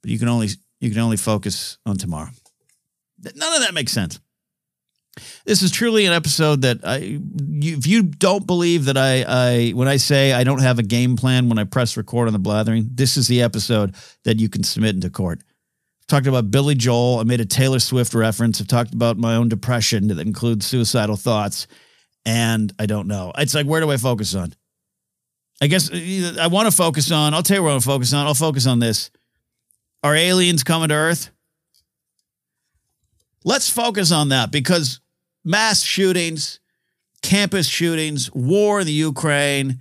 [0.00, 0.48] but you can only
[0.80, 2.30] you can only focus on tomorrow.
[3.22, 4.20] None of that makes sense.
[5.44, 9.70] This is truly an episode that I, you, if you don't believe that I, I,
[9.70, 12.38] when I say I don't have a game plan when I press record on the
[12.38, 15.42] blathering, this is the episode that you can submit into court.
[16.00, 17.18] I've talked about Billy Joel.
[17.18, 18.60] I made a Taylor Swift reference.
[18.60, 21.66] I've talked about my own depression that includes suicidal thoughts.
[22.24, 23.32] And I don't know.
[23.38, 24.54] It's like, where do I focus on?
[25.60, 27.88] I guess uh, I want to focus on, I'll tell you where I want to
[27.88, 28.26] focus on.
[28.26, 29.10] I'll focus on this.
[30.04, 31.30] Are aliens coming to Earth?
[33.44, 35.00] Let's focus on that because
[35.44, 36.60] mass shootings,
[37.22, 39.80] campus shootings, war in the Ukraine,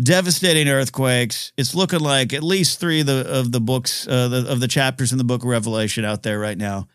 [0.00, 1.52] devastating earthquakes.
[1.56, 4.68] It's looking like at least three of the of the books uh, the, of the
[4.68, 6.88] chapters in the book of Revelation out there right now.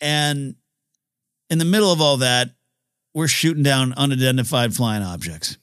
[0.00, 0.56] And
[1.50, 2.50] in the middle of all that,
[3.14, 5.58] we're shooting down unidentified flying objects.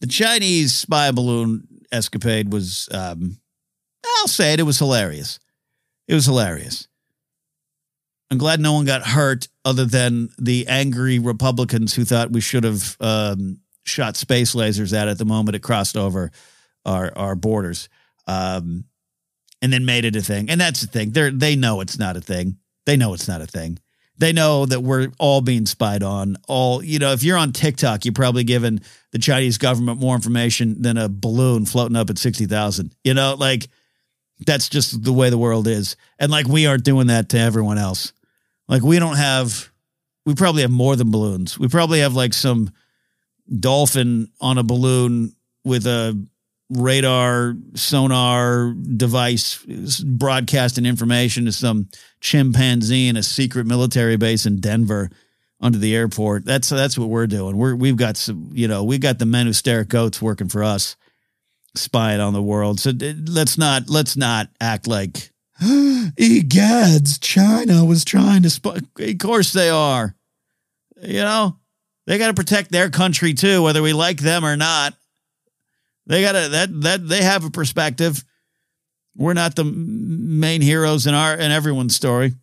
[0.00, 3.38] The Chinese spy balloon escapade was, um,
[4.18, 5.38] I'll say it, it was hilarious.
[6.08, 6.88] It was hilarious.
[8.30, 12.64] I'm glad no one got hurt other than the angry Republicans who thought we should
[12.64, 16.32] have um, shot space lasers at it the moment it crossed over
[16.84, 17.88] our, our borders
[18.26, 18.84] um,
[19.62, 20.50] and then made it a thing.
[20.50, 21.12] And that's the thing.
[21.12, 22.58] They they know it's not a thing.
[22.84, 23.78] They know it's not a thing.
[24.18, 26.36] They know that we're all being spied on.
[26.48, 28.80] All, you know, if you're on TikTok, you're probably giving
[29.12, 32.94] the Chinese government more information than a balloon floating up at 60,000.
[33.04, 33.68] You know, like
[34.44, 35.96] that's just the way the world is.
[36.18, 38.12] And like we aren't doing that to everyone else.
[38.68, 39.70] Like we don't have,
[40.24, 41.58] we probably have more than balloons.
[41.58, 42.70] We probably have like some
[43.60, 46.26] dolphin on a balloon with a
[46.68, 49.64] radar sonar device
[50.04, 51.88] broadcasting information to some
[52.20, 55.10] chimpanzee in a secret military base in Denver
[55.60, 56.44] under the airport.
[56.44, 57.56] That's that's what we're doing.
[57.56, 60.48] We're we've got some, you know, we've got the men who stare at goats working
[60.48, 60.96] for us,
[61.76, 62.80] spying on the world.
[62.80, 62.92] So
[63.28, 65.30] let's not let's not act like
[65.62, 68.78] Egads, China was trying to spy.
[68.98, 70.14] Of course they are.
[71.02, 71.58] You know,
[72.06, 74.94] they got to protect their country too, whether we like them or not.
[76.06, 78.22] They got to that that they have a perspective.
[79.16, 82.34] We're not the main heroes in our in everyone's story.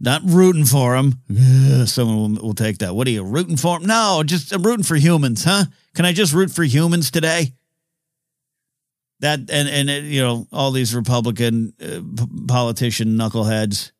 [0.00, 1.86] Not rooting for them.
[1.86, 2.94] Someone will, will take that.
[2.94, 3.80] What are you rooting for?
[3.80, 5.64] No, just I'm rooting for humans, huh?
[5.98, 7.54] Can I just root for humans today?
[9.20, 12.00] that and and it, you know all these Republican uh,
[12.46, 13.90] politician knuckleheads,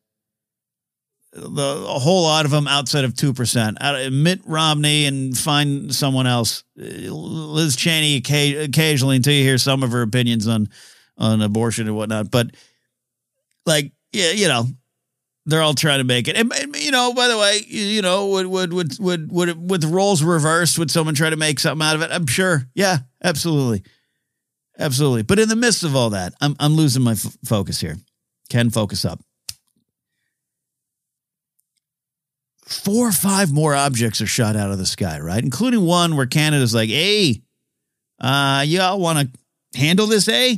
[1.33, 3.77] the a whole lot of them outside of two percent,
[4.11, 9.91] Mitt Romney and find someone else, uh, Liz Cheney occasionally until you hear some of
[9.91, 10.69] her opinions on
[11.17, 12.51] on abortion and whatnot, but
[13.65, 14.67] like yeah, you know.
[15.45, 17.13] They're all trying to make it, and, you know.
[17.13, 21.15] By the way, you know, would would would would would with roles reversed, would someone
[21.15, 22.11] try to make something out of it?
[22.11, 22.67] I'm sure.
[22.75, 23.83] Yeah, absolutely.
[24.77, 25.23] Absolutely.
[25.23, 27.97] But in the midst of all that, I'm, I'm losing my f- focus here.
[28.49, 29.19] Ken, focus up.
[32.65, 35.43] Four or five more objects are shot out of the sky, right?
[35.43, 37.41] Including one where Canada's like, hey,
[38.21, 40.55] uh, y'all want to handle this, eh?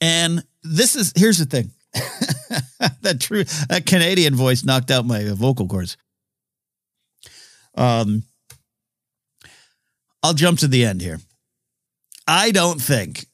[0.00, 1.70] And this is here's the thing.
[3.02, 5.96] that true that Canadian voice knocked out my vocal cords.
[7.74, 8.24] Um
[10.22, 11.20] I'll jump to the end here.
[12.26, 13.26] I don't think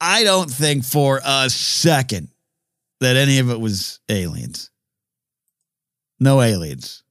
[0.00, 2.28] I don't think for a second
[3.00, 4.70] that any of it was aliens.
[6.20, 7.04] No aliens,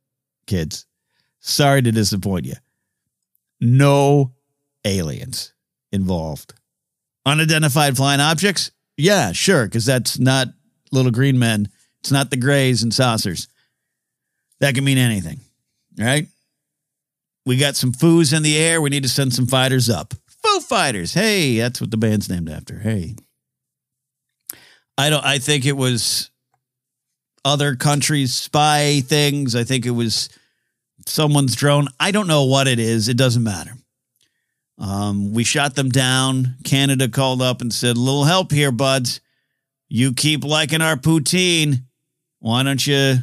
[0.45, 0.85] kids.
[1.39, 2.55] Sorry to disappoint you.
[3.59, 4.33] No
[4.83, 5.53] aliens
[5.91, 6.53] involved.
[7.25, 8.71] Unidentified flying objects?
[8.97, 10.47] Yeah, sure, because that's not
[10.91, 11.69] little green men.
[12.00, 13.47] It's not the grays and saucers.
[14.60, 15.39] That can mean anything,
[15.97, 16.28] right?
[17.45, 18.82] We got some foos in the air.
[18.82, 20.13] We need to send some fighters up.
[20.43, 21.13] Foo Fighters.
[21.13, 22.80] Hey, that's what the band's named after.
[22.80, 23.15] Hey.
[24.97, 26.32] I don't I think it was
[27.45, 29.56] other countries spy things.
[29.56, 30.30] I think it was
[31.06, 31.88] someone's drone.
[32.00, 33.08] I don't know what it is.
[33.08, 33.73] It doesn't matter.
[34.80, 36.56] Um, we shot them down.
[36.63, 39.21] Canada called up and said, "A little help here, buds.
[39.89, 41.84] You keep liking our poutine.
[42.39, 43.15] Why don't you?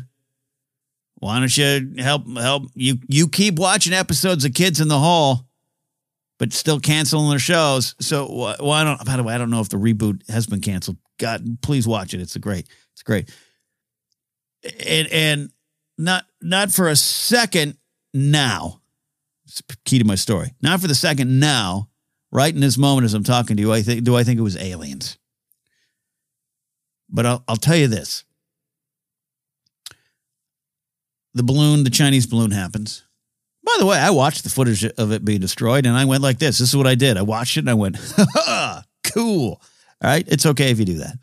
[1.17, 2.27] Why don't you help?
[2.37, 2.99] Help you?
[3.09, 5.47] You keep watching episodes of Kids in the Hall,
[6.39, 7.95] but still canceling their shows.
[8.01, 8.27] So
[8.59, 9.05] why don't?
[9.05, 10.99] By the way, I don't know if the reboot has been canceled.
[11.19, 12.21] God, please watch it.
[12.21, 12.67] It's a great.
[12.93, 13.31] It's great.
[14.87, 15.51] And and
[15.99, 17.77] not not for a second
[18.13, 18.81] now
[19.45, 20.53] it's key to my story.
[20.63, 21.89] Not for the second now,
[22.33, 24.43] right in this moment as I'm talking to you, I think do I think it
[24.43, 25.19] was aliens.
[27.15, 28.25] But I'll, I'll tell you this.
[31.33, 33.05] The balloon, the Chinese balloon happens.
[33.65, 36.39] By the way, I watched the footage of it being destroyed and I went like
[36.39, 36.59] this.
[36.59, 37.17] This is what I did.
[37.17, 37.97] I watched it and I went,
[39.15, 39.61] cool.
[40.03, 40.25] All right.
[40.29, 41.17] It's okay if you do that.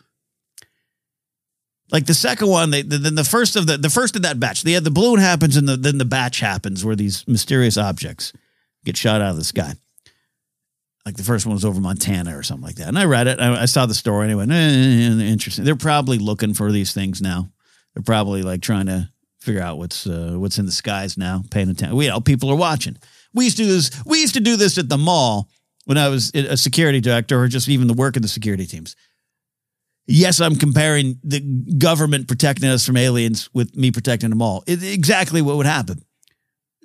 [1.92, 4.64] Like the second one, they then the first of the the first of that batch,
[4.64, 8.32] the the balloon happens, and the, then the batch happens where these mysterious objects
[8.86, 9.74] get shot out of the sky.
[11.06, 12.88] Like the first one was over Montana or something like that.
[12.88, 13.40] And I read it.
[13.40, 14.56] I, I saw the story and anyway.
[14.56, 15.66] Eh, interesting.
[15.66, 17.52] They're probably looking for these things now.
[17.94, 19.10] They're probably like trying to
[19.40, 21.44] figure out what's uh, what's in the skies now.
[21.50, 21.96] Paying attention.
[21.98, 22.98] We you know people are watching.
[23.34, 23.92] We used to do this.
[24.06, 25.50] We used to do this at the mall
[25.86, 28.96] when I was a security director, or just even the work of the security teams
[30.12, 31.40] yes, I'm comparing the
[31.78, 34.64] government protecting us from aliens with me protecting them all.
[34.68, 36.04] It, exactly what would happen.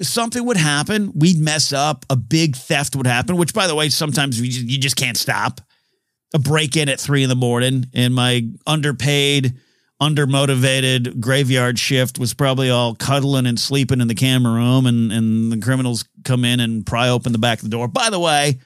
[0.01, 1.13] Something would happen.
[1.15, 2.05] We'd mess up.
[2.11, 5.61] A big theft would happen, which, by the way, sometimes just, you just can't stop.
[6.35, 9.55] A break in at three in the morning, and my underpaid,
[10.03, 15.51] undermotivated graveyard shift was probably all cuddling and sleeping in the camera room, and, and
[15.51, 17.89] the criminals come in and pry open the back of the door.
[17.89, 18.61] By the way,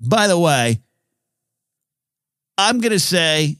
[0.00, 0.80] by the way,
[2.56, 3.58] I'm going to say,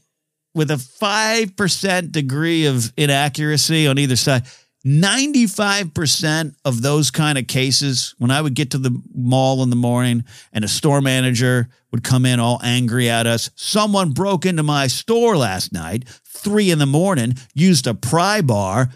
[0.55, 4.43] with a 5% degree of inaccuracy on either side,
[4.85, 9.75] 95% of those kind of cases, when I would get to the mall in the
[9.75, 14.63] morning and a store manager would come in all angry at us, someone broke into
[14.63, 18.89] my store last night, three in the morning, used a pry bar.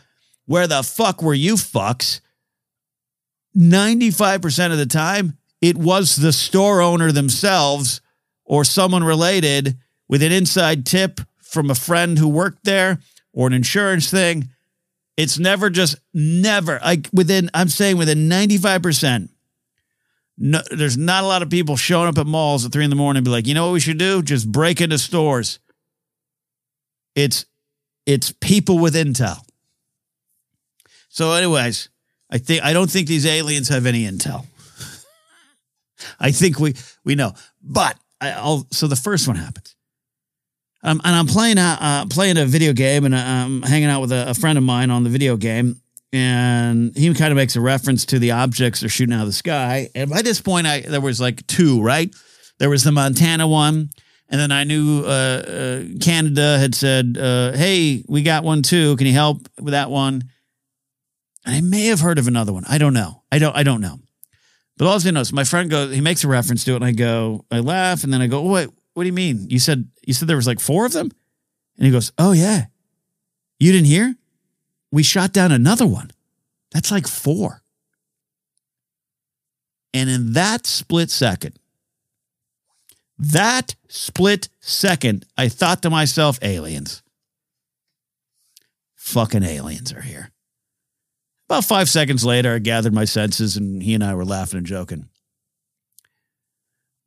[0.46, 2.22] Where the fuck were you fucks?
[3.58, 8.02] 95% of the time, it was the store owner themselves
[8.46, 13.00] or someone related with an inside tip from a friend who worked there
[13.34, 14.50] or an insurance thing.
[15.16, 19.30] It's never just never like within I'm saying within 95%.
[20.38, 22.96] No, there's not a lot of people showing up at malls at three in the
[22.96, 24.24] morning and be like, you know what we should do?
[24.24, 25.60] Just break into stores.
[27.16, 27.46] It's
[28.06, 29.38] it's people with intel.
[31.10, 31.90] So, anyways,
[32.32, 34.48] I think I don't think these aliens have any intel.
[36.20, 36.74] I think we
[37.06, 39.73] we know, but I, will So the first one happens.
[40.84, 44.02] Um, and I'm playing a uh, playing a video game, and I'm um, hanging out
[44.02, 47.56] with a, a, friend of mine on the video game, and he kind of makes
[47.56, 49.90] a reference to the objects they're shooting out of the sky.
[49.96, 52.14] And by this point, I there was like two, right?
[52.60, 53.92] There was the Montana one,
[54.28, 58.98] and then I knew uh, uh, Canada had said, uh, "Hey, we got one too.
[58.98, 60.24] Can you help with that one?"
[61.46, 62.66] And I may have heard of another one.
[62.68, 63.24] I don't know.
[63.32, 63.56] I don't.
[63.56, 64.00] I don't know.
[64.78, 65.94] But all I know is my friend goes.
[65.94, 67.46] He makes a reference to it, and I go.
[67.50, 69.50] I laugh, and then I go, "Wait, what do you mean?
[69.50, 71.12] You said you said there was like four of them?
[71.78, 72.66] And he goes, Oh yeah.
[73.60, 74.16] You didn't hear?
[74.92, 76.12] We shot down another one.
[76.72, 77.62] That's like four.
[79.94, 81.58] And in that split second,
[83.18, 87.04] that split second, I thought to myself, aliens.
[88.96, 90.32] Fucking aliens are here.
[91.48, 94.66] About five seconds later, I gathered my senses and he and I were laughing and
[94.66, 95.10] joking.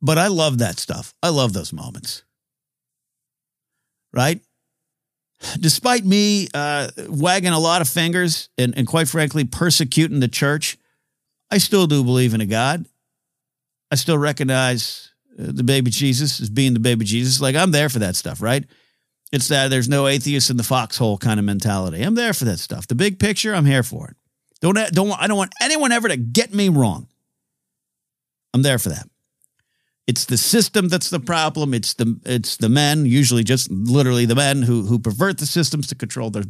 [0.01, 1.13] But I love that stuff.
[1.23, 2.23] I love those moments.
[4.13, 4.41] Right?
[5.59, 10.77] Despite me uh, wagging a lot of fingers and, and quite frankly persecuting the church,
[11.51, 12.85] I still do believe in a God.
[13.91, 17.39] I still recognize uh, the baby Jesus as being the baby Jesus.
[17.39, 18.65] Like I'm there for that stuff, right?
[19.31, 22.01] It's that there's no atheist in the foxhole kind of mentality.
[22.01, 22.87] I'm there for that stuff.
[22.87, 24.15] The big picture, I'm here for it.
[24.61, 27.07] Don't don't I don't want anyone ever to get me wrong.
[28.53, 29.07] I'm there for that.
[30.07, 31.73] It's the system that's the problem.
[31.73, 35.87] It's the it's the men, usually just literally the men who who pervert the systems
[35.87, 36.43] to control their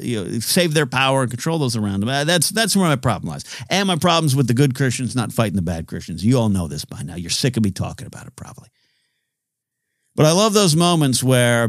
[0.00, 2.08] you know, save their power and control those around them.
[2.08, 3.44] Uh, that's that's where my problem lies.
[3.70, 6.24] And my problems with the good Christians not fighting the bad Christians.
[6.24, 7.14] You all know this by now.
[7.14, 8.68] You're sick of me talking about it probably.
[10.16, 11.68] But I love those moments where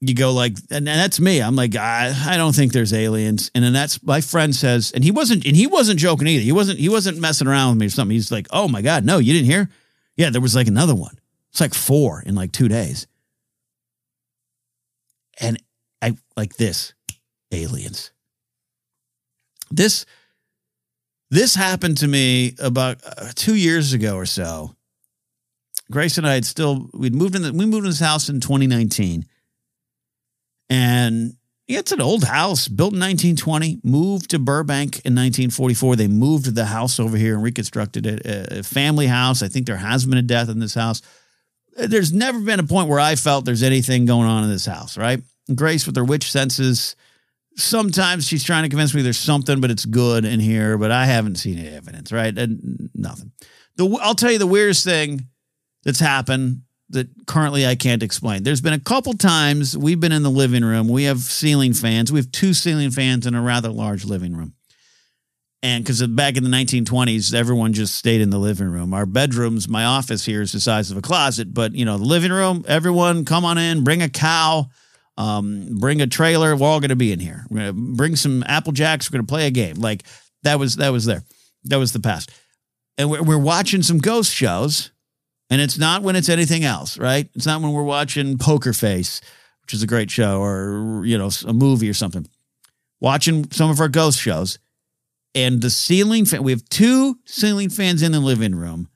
[0.00, 1.40] you go like, and that's me.
[1.40, 3.50] I'm like, I, I don't think there's aliens.
[3.54, 6.44] And then that's my friend says, and he wasn't, and he wasn't joking either.
[6.44, 8.14] He wasn't, he wasn't messing around with me or something.
[8.14, 9.68] He's like, oh my God, no, you didn't hear?
[10.16, 11.18] Yeah, there was like another one.
[11.50, 13.08] It's like four in like two days.
[15.40, 15.60] And
[16.00, 16.94] I like this
[17.50, 18.12] aliens.
[19.70, 20.06] This,
[21.30, 24.74] this happened to me about uh, two years ago or so.
[25.90, 28.40] Grace and I had still, we'd moved in, the, we moved in this house in
[28.40, 29.24] 2019
[30.70, 31.34] and
[31.68, 35.96] it's an old house built in 1920, moved to Burbank in 1944.
[35.96, 38.22] They moved the house over here and reconstructed it.
[38.24, 39.42] A family house.
[39.42, 41.02] I think there has been a death in this house.
[41.76, 44.96] There's never been a point where I felt there's anything going on in this house,
[44.96, 45.20] right?
[45.54, 46.96] Grace, with her witch senses,
[47.54, 51.04] sometimes she's trying to convince me there's something, but it's good in here, but I
[51.04, 52.36] haven't seen any evidence, right?
[52.36, 53.32] And nothing.
[53.76, 55.28] The, I'll tell you the weirdest thing
[55.84, 58.42] that's happened that currently I can't explain.
[58.42, 60.88] There's been a couple times we've been in the living room.
[60.88, 62.10] We have ceiling fans.
[62.10, 64.54] We have two ceiling fans in a rather large living room.
[65.62, 68.94] And because back in the 1920s, everyone just stayed in the living room.
[68.94, 72.04] Our bedrooms, my office here is the size of a closet, but you know, the
[72.04, 74.68] living room, everyone come on in, bring a cow,
[75.16, 76.54] um, bring a trailer.
[76.54, 77.44] We're all going to be in here.
[77.50, 79.10] We're going to bring some Apple Jacks.
[79.10, 79.76] We're going to play a game.
[79.76, 80.04] Like
[80.44, 81.24] that was, that was there.
[81.64, 82.30] That was the past.
[82.96, 84.92] And we're, we're watching some ghost shows
[85.50, 87.28] and it's not when it's anything else, right?
[87.34, 89.20] It's not when we're watching Poker Face,
[89.62, 92.26] which is a great show, or, you know, a movie or something.
[93.00, 94.58] Watching some of our ghost shows.
[95.34, 98.88] And the ceiling fan, we have two ceiling fans in the living room.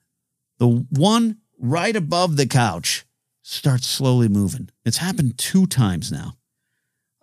[0.58, 3.04] The one right above the couch
[3.42, 4.70] starts slowly moving.
[4.84, 6.32] It's happened two times now.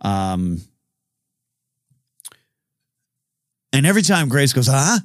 [0.01, 0.61] Um,
[3.73, 4.99] and every time Grace goes, ah,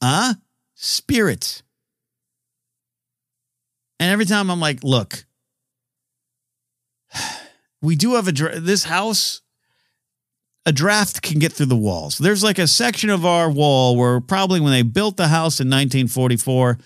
[0.00, 0.36] ah,
[0.74, 1.62] spirits
[4.00, 5.24] and every time I'm like, look,
[7.82, 9.42] we do have a this house
[10.66, 12.18] a draft can get through the walls.
[12.18, 15.68] There's like a section of our wall where probably when they built the house in
[15.68, 16.78] 1944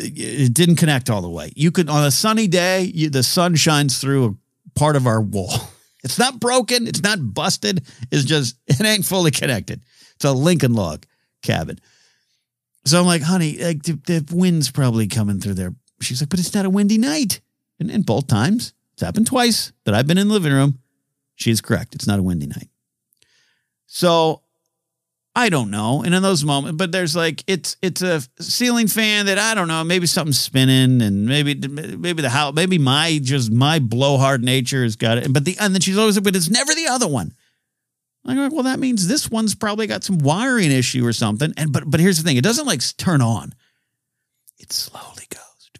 [0.00, 1.52] it didn't connect all the way.
[1.56, 5.20] You could on a sunny day, you, the sun shines through a part of our
[5.20, 5.52] wall.
[6.04, 9.82] It's not broken, it's not busted, it's just it ain't fully connected.
[10.14, 11.04] It's a Lincoln log
[11.42, 11.80] cabin.
[12.88, 15.74] So I'm like, honey, like the, the wind's probably coming through there.
[16.00, 17.40] She's like, but it's not a windy night.
[17.78, 20.78] And, and both times, it's happened twice that I've been in the living room.
[21.36, 21.94] She's correct.
[21.94, 22.68] It's not a windy night.
[23.86, 24.42] So
[25.38, 26.02] I don't know.
[26.02, 29.68] And in those moments, but there's like it's it's a ceiling fan that I don't
[29.68, 29.84] know.
[29.84, 34.96] Maybe something's spinning, and maybe maybe the house, maybe my just my blowhard nature has
[34.96, 35.32] got it.
[35.32, 37.34] But the and then she's always, like, but it's never the other one.
[38.28, 41.52] I'm like, well, that means this one's probably got some wiring issue or something.
[41.56, 43.54] And but but here's the thing: it doesn't like turn on.
[44.58, 45.70] It slowly goes.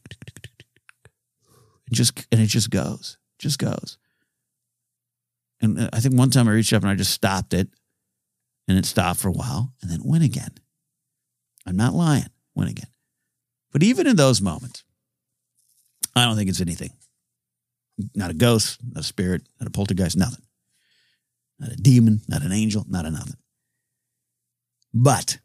[1.91, 3.99] It just and it just goes, just goes.
[5.61, 7.69] And uh, I think one time I reached up and I just stopped it,
[8.67, 10.55] and it stopped for a while, and then went again.
[11.67, 12.91] I'm not lying, went again.
[13.73, 14.85] But even in those moments,
[16.17, 16.93] I don't think it's anything.
[18.15, 20.48] Not a ghost, not a spirit, not a poltergeist, nothing
[21.59, 23.37] not a demon, not an angel, not a nothing.
[24.95, 25.39] But,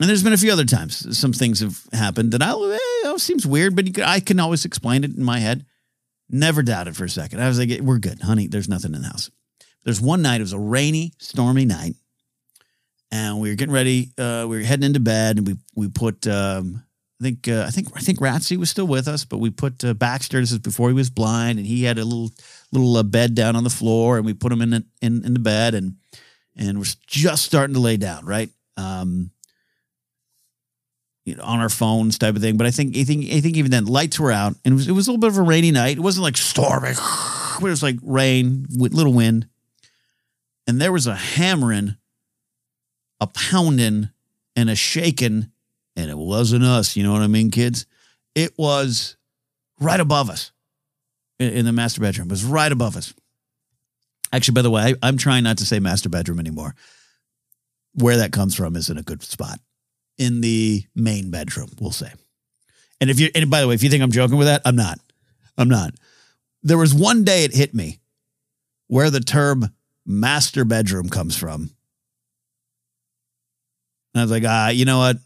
[0.00, 2.52] and there's been a few other times some things have happened that I
[3.04, 5.66] eh, seems weird, but I can always explain it in my head.
[6.28, 7.42] Never doubted for a second.
[7.42, 8.46] I was like, we're good, honey.
[8.46, 9.30] There's nothing in the house.
[9.84, 11.96] There's one night, it was a rainy, stormy night,
[13.10, 14.12] and we were getting ready.
[14.16, 16.26] Uh, we were heading into bed, and we we put.
[16.26, 16.82] Um,
[17.20, 19.84] I think uh, I think I think Ratsy was still with us, but we put
[19.84, 20.40] uh, Baxter.
[20.40, 22.30] This is before he was blind, and he had a little
[22.72, 25.34] little uh, bed down on the floor, and we put him in the, in in
[25.34, 25.96] the bed, and
[26.56, 28.50] and we're just starting to lay down, right?
[28.76, 29.30] Um,
[31.24, 32.56] you know, on our phones, type of thing.
[32.56, 34.88] But I think I think I think even then, lights were out, and it was
[34.88, 35.98] it was a little bit of a rainy night.
[35.98, 36.94] It wasn't like storming,
[37.60, 39.48] but it was like rain with little wind,
[40.66, 41.96] and there was a hammering,
[43.20, 44.08] a pounding,
[44.56, 45.50] and a shaking,
[45.94, 46.96] and it wasn't us.
[46.96, 47.86] You know what I mean, kids?
[48.34, 49.16] It was
[49.78, 50.52] right above us
[51.42, 52.28] in the master bedroom.
[52.28, 53.14] It was right above us.
[54.32, 56.74] Actually, by the way, I, am trying not to say master bedroom anymore.
[57.94, 59.60] Where that comes from isn't a good spot.
[60.18, 62.12] in the main bedroom, we'll say.
[63.00, 64.76] And if you, and by the way, if you think I'm joking with that, I'm
[64.76, 64.98] not.
[65.58, 65.94] I'm not.
[66.62, 67.98] There was one day it hit me
[68.86, 69.74] where the term
[70.06, 71.70] master bedroom comes from.
[74.14, 75.16] And I was like, ah, you know what?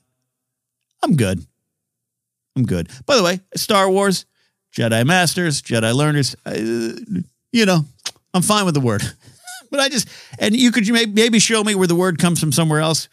[1.03, 1.45] I'm good.
[2.57, 2.89] I'm good.
[3.05, 4.25] By the way, Star Wars,
[4.77, 7.85] Jedi Masters, Jedi Learners, uh, you know,
[8.35, 9.03] I'm fine with the word.
[9.71, 10.09] but I just,
[10.39, 13.09] and you could maybe show me where the word comes from somewhere else.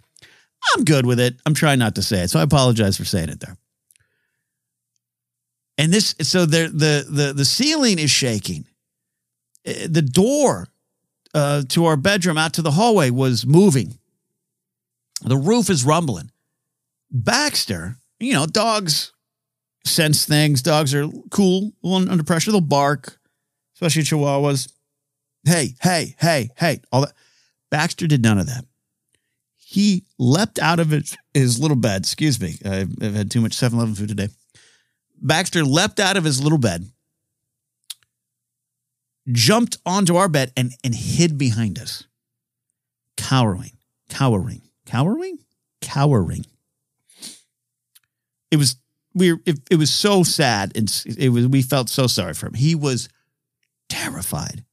[0.76, 1.36] I'm good with it.
[1.45, 2.30] I'm trying not to say it.
[2.30, 3.57] So I apologize for saying it there.
[5.78, 8.66] And this, so the, the, the, the ceiling is shaking.
[9.66, 10.68] Uh, the door
[11.34, 13.97] uh, to our bedroom out to the hallway was moving.
[15.22, 16.30] The roof is rumbling.
[17.09, 19.14] Baxter, you know, dogs
[19.86, 20.62] sense things.
[20.62, 22.52] Dogs are cool under pressure.
[22.52, 23.20] They'll bark,
[23.76, 24.72] especially chihuahuas.
[25.46, 27.14] Hey, hey, hey, hey, all that.
[27.70, 28.66] Baxter did none of that.
[29.58, 32.02] He leapt out of his, his little bed.
[32.02, 32.56] Excuse me.
[32.64, 34.30] I've, I've had too much 7 Eleven food today.
[35.22, 36.86] Baxter leapt out of his little bed,
[39.32, 42.04] jumped onto our bed, and, and hid behind us,
[43.18, 43.72] cowering,
[44.10, 45.40] cowering, cowering,
[45.82, 46.46] cowering.
[48.52, 48.76] It was
[49.14, 52.53] we it, it was so sad and it was we felt so sorry for him.
[52.53, 53.09] He was
[53.89, 54.64] terrified.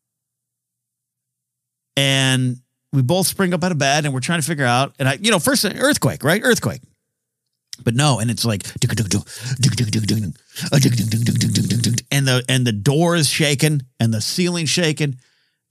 [1.96, 2.58] And
[2.92, 5.18] we both spring up out of bed and we're trying to figure out and I
[5.20, 6.40] you know first earthquake, right?
[6.42, 6.80] Earthquake.
[7.82, 8.74] But no, and it's like and
[12.26, 15.16] the and the door is shaking and the ceiling shaking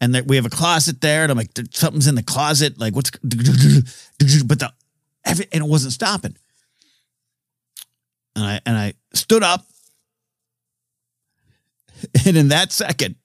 [0.01, 2.95] and that we have a closet there and I'm like something's in the closet like
[2.95, 4.71] what's but the
[5.25, 6.35] and it wasn't stopping
[8.39, 9.65] and I and I stood up,
[12.25, 13.15] and in that second,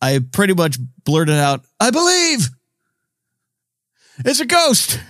[0.00, 2.48] I pretty much blurted out, "I believe
[4.24, 5.00] it's a ghost,"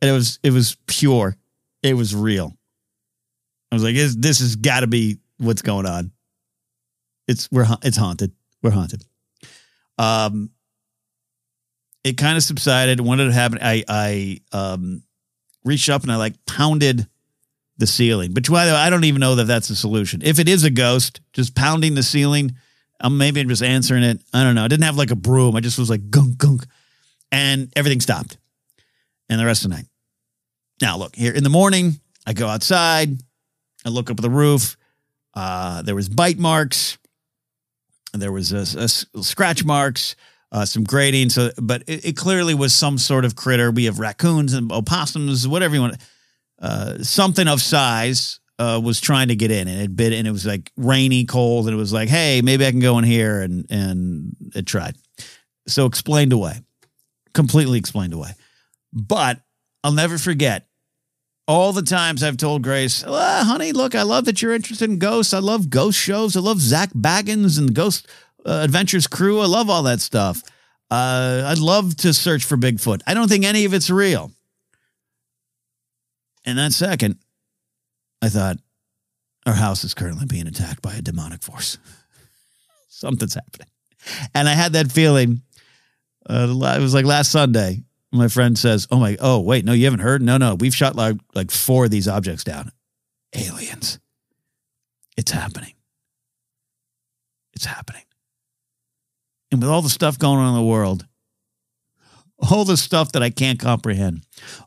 [0.00, 1.36] and it was it was pure,
[1.82, 2.56] it was real.
[3.70, 6.12] I was like, "This, has got to be what's going on."
[7.28, 8.32] It's we're it's haunted.
[8.62, 9.04] We're haunted.
[9.98, 10.50] Um,
[12.04, 13.00] it kind of subsided.
[13.00, 13.58] When did it happen?
[13.60, 15.02] I I um
[15.66, 17.06] reached up and I like pounded
[17.78, 18.32] the ceiling.
[18.32, 20.22] But by the way, I don't even know that that's the solution.
[20.24, 22.56] If it is a ghost, just pounding the ceiling,
[23.00, 24.20] I'm maybe just answering it.
[24.32, 24.64] I don't know.
[24.64, 25.56] I didn't have like a broom.
[25.56, 26.64] I just was like gunk gunk,
[27.30, 28.38] and everything stopped.
[29.28, 29.86] And the rest of the night.
[30.80, 32.00] Now look here in the morning.
[32.26, 33.18] I go outside.
[33.84, 34.76] I look up at the roof.
[35.34, 36.96] Uh, there was bite marks.
[38.14, 40.16] There was a, a scratch marks
[40.52, 41.30] uh, some grading.
[41.30, 43.70] So, but it, it, clearly was some sort of critter.
[43.70, 45.96] We have raccoons and opossums, whatever you want.
[46.58, 50.30] Uh, something of size uh, was trying to get in, and it bit, and it
[50.30, 53.40] was like rainy, cold, and it was like, hey, maybe I can go in here,
[53.42, 54.96] and and it tried.
[55.68, 56.60] So explained away,
[57.34, 58.30] completely explained away.
[58.92, 59.40] But
[59.84, 60.66] I'll never forget
[61.48, 65.32] all the times I've told Grace, honey, look, I love that you're interested in ghosts.
[65.32, 66.36] I love ghost shows.
[66.36, 68.08] I love Zak Baggins and Ghost
[68.46, 69.40] uh, Adventures Crew.
[69.40, 70.42] I love all that stuff.
[70.90, 73.02] Uh, I'd love to search for Bigfoot.
[73.06, 74.30] I don't think any of it's real.
[76.44, 77.18] And that second,
[78.22, 78.58] I thought,
[79.46, 81.78] our house is currently being attacked by a demonic force.
[82.88, 83.68] Something's happening.
[84.34, 85.42] And I had that feeling.
[86.28, 87.82] Uh, it was like last Sunday.
[88.12, 90.22] My friend says, "Oh my, oh wait, no, you haven't heard?
[90.22, 92.72] No, no, we've shot like like four of these objects down.
[93.34, 93.98] Aliens.
[95.16, 95.74] It's happening.
[97.52, 98.05] It's happening."
[99.56, 101.06] And with all the stuff going on in the world,
[102.38, 104.20] all the stuff that I can't comprehend,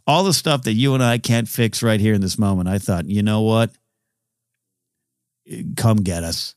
[0.07, 2.79] all the stuff that you and I can't fix right here in this moment, I
[2.79, 3.69] thought, you know what?
[5.77, 6.55] Come get us.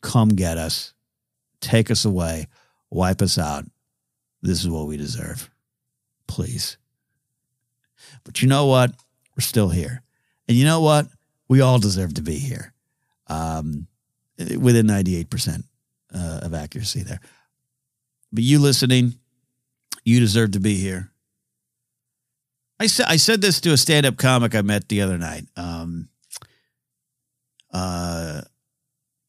[0.00, 0.94] Come get us.
[1.60, 2.46] Take us away.
[2.88, 3.66] Wipe us out.
[4.40, 5.50] This is what we deserve.
[6.28, 6.78] Please.
[8.24, 8.92] But you know what?
[9.36, 10.02] We're still here.
[10.48, 11.08] And you know what?
[11.46, 12.72] We all deserve to be here
[13.26, 13.86] um,
[14.38, 15.64] within 98%
[16.14, 17.20] uh, of accuracy there.
[18.32, 19.14] But you listening,
[20.04, 21.10] you deserve to be here.
[22.80, 25.46] I said I said this to a stand up comic I met the other night.
[25.56, 26.08] Um,
[27.72, 28.42] uh,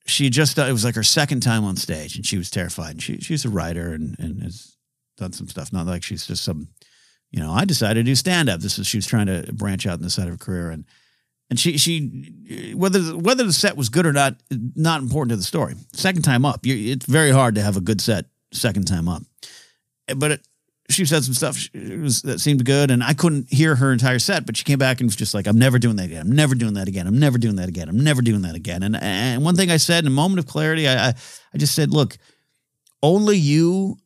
[0.05, 2.91] she just it was like her second time on stage, and she was terrified.
[2.91, 4.75] And she she's a writer and and has
[5.17, 5.73] done some stuff.
[5.73, 6.69] Not like she's just some,
[7.31, 7.51] you know.
[7.51, 8.61] I decided to do stand up.
[8.61, 10.85] This is she was trying to branch out in the side of her career, and
[11.49, 15.43] and she she whether whether the set was good or not not important to the
[15.43, 15.75] story.
[15.93, 19.23] Second time up, it's very hard to have a good set second time up.
[20.15, 20.47] But it,
[20.89, 24.45] she said some stuff that seemed good, and I couldn't hear her entire set.
[24.45, 26.21] But she came back and was just like, "I'm never doing that again.
[26.21, 27.07] I'm never doing that again.
[27.07, 27.89] I'm never doing that again.
[27.89, 30.47] I'm never doing that again." And and one thing I said in a moment of
[30.47, 31.13] clarity, I I,
[31.53, 32.17] I just said, "Look,
[33.03, 33.97] only you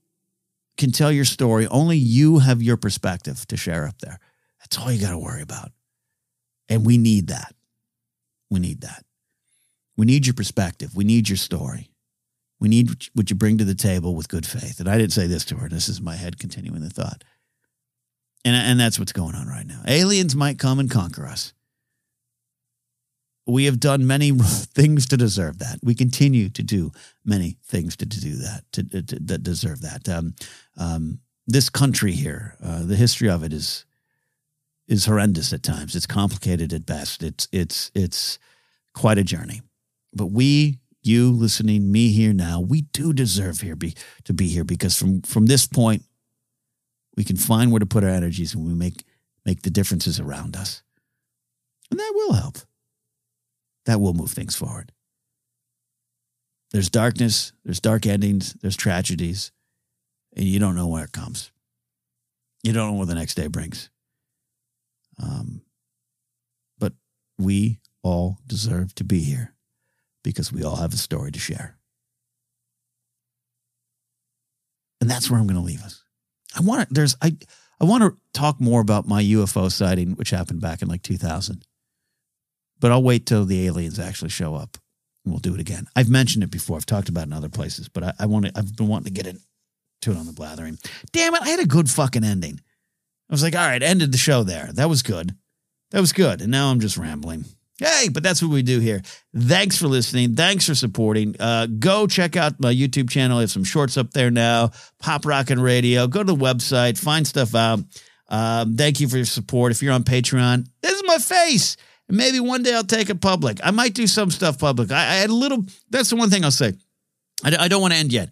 [0.77, 1.67] can tell your story.
[1.67, 4.19] Only you have your perspective to share up there.
[4.59, 5.71] That's all you got to worry about.
[6.69, 7.53] And we need that.
[8.49, 9.03] We need that.
[9.97, 10.95] We need your perspective.
[10.95, 11.89] We need your story.
[12.59, 14.79] We need what you bring to the table with good faith.
[14.79, 15.69] And I didn't say this to her.
[15.69, 17.23] This is my head continuing the thought.
[18.45, 19.81] And, and that's what's going on right now.
[19.87, 21.53] Aliens might come and conquer us.
[23.45, 25.79] We have done many things to deserve that.
[25.83, 26.91] We continue to do
[27.25, 30.07] many things to, to do that, to, to, to deserve that.
[30.07, 30.35] Um,
[30.77, 33.85] um, this country here, uh, the history of it is
[34.87, 35.95] is horrendous at times.
[35.95, 37.23] It's complicated at best.
[37.23, 38.39] It's it's it's
[38.93, 39.61] quite a journey.
[40.13, 44.63] But we, you listening, me here now, we do deserve here be to be here
[44.63, 46.03] because from from this point,
[47.15, 49.03] we can find where to put our energies and we make
[49.45, 50.83] make the differences around us.
[51.91, 52.57] And that will help.
[53.85, 54.91] That will move things forward.
[56.71, 59.51] There's darkness, there's dark endings, there's tragedies,
[60.35, 61.51] and you don't know where it comes.
[62.63, 63.89] You don't know what the next day brings.
[65.21, 65.61] Um,
[66.79, 66.93] but
[67.37, 69.53] we all deserve to be here
[70.23, 71.77] because we all have a story to share.
[75.01, 76.03] And that's where I'm going to leave us.
[76.55, 77.35] I want to, there's, I,
[77.81, 81.65] I want to talk more about my UFO sighting, which happened back in like 2000.
[82.79, 84.77] But I'll wait till the aliens actually show up
[85.23, 85.87] and we'll do it again.
[85.95, 86.77] I've mentioned it before.
[86.77, 89.13] I've talked about it in other places, but I, I want to, I've been wanting
[89.13, 89.41] to get into
[90.05, 90.77] it on the blathering.
[91.11, 91.41] Damn it.
[91.41, 92.61] I had a good fucking ending.
[93.33, 94.69] I was like, all right, ended the show there.
[94.73, 95.33] That was good.
[95.89, 96.41] That was good.
[96.41, 97.45] And now I'm just rambling.
[97.79, 99.01] Hey, but that's what we do here.
[99.35, 100.35] Thanks for listening.
[100.35, 101.35] Thanks for supporting.
[101.39, 103.39] Uh, go check out my YouTube channel.
[103.39, 104.69] I have some shorts up there now.
[104.99, 106.05] Pop Rockin' Radio.
[106.05, 107.79] Go to the website, find stuff out.
[108.29, 109.71] Um, thank you for your support.
[109.71, 111.75] If you're on Patreon, this is my face.
[112.07, 113.59] And maybe one day I'll take it public.
[113.63, 114.91] I might do some stuff public.
[114.91, 115.65] I, I had a little.
[115.89, 116.73] That's the one thing I'll say.
[117.43, 118.29] I, I don't want to end yet.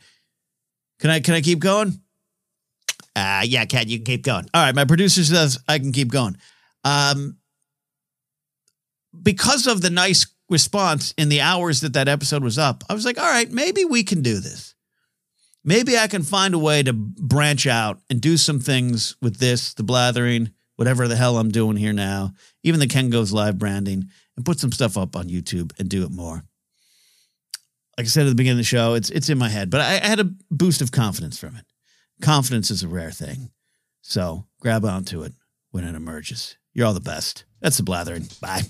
[0.99, 1.21] Can I?
[1.21, 1.99] Can I keep going?
[3.21, 4.47] Uh, yeah, Kat, you can keep going.
[4.53, 6.37] All right, my producer says I can keep going.
[6.83, 7.37] Um,
[9.21, 13.05] because of the nice response in the hours that that episode was up, I was
[13.05, 14.73] like, all right, maybe we can do this.
[15.63, 19.75] Maybe I can find a way to branch out and do some things with this,
[19.75, 24.09] the blathering, whatever the hell I'm doing here now, even the Ken Goes Live branding,
[24.35, 26.43] and put some stuff up on YouTube and do it more.
[27.97, 29.81] Like I said at the beginning of the show, it's it's in my head, but
[29.81, 31.65] I, I had a boost of confidence from it.
[32.21, 33.49] Confidence is a rare thing.
[34.01, 35.33] So grab onto it
[35.71, 36.55] when it emerges.
[36.71, 37.45] You're all the best.
[37.61, 38.27] That's the blathering.
[38.39, 38.61] Bye.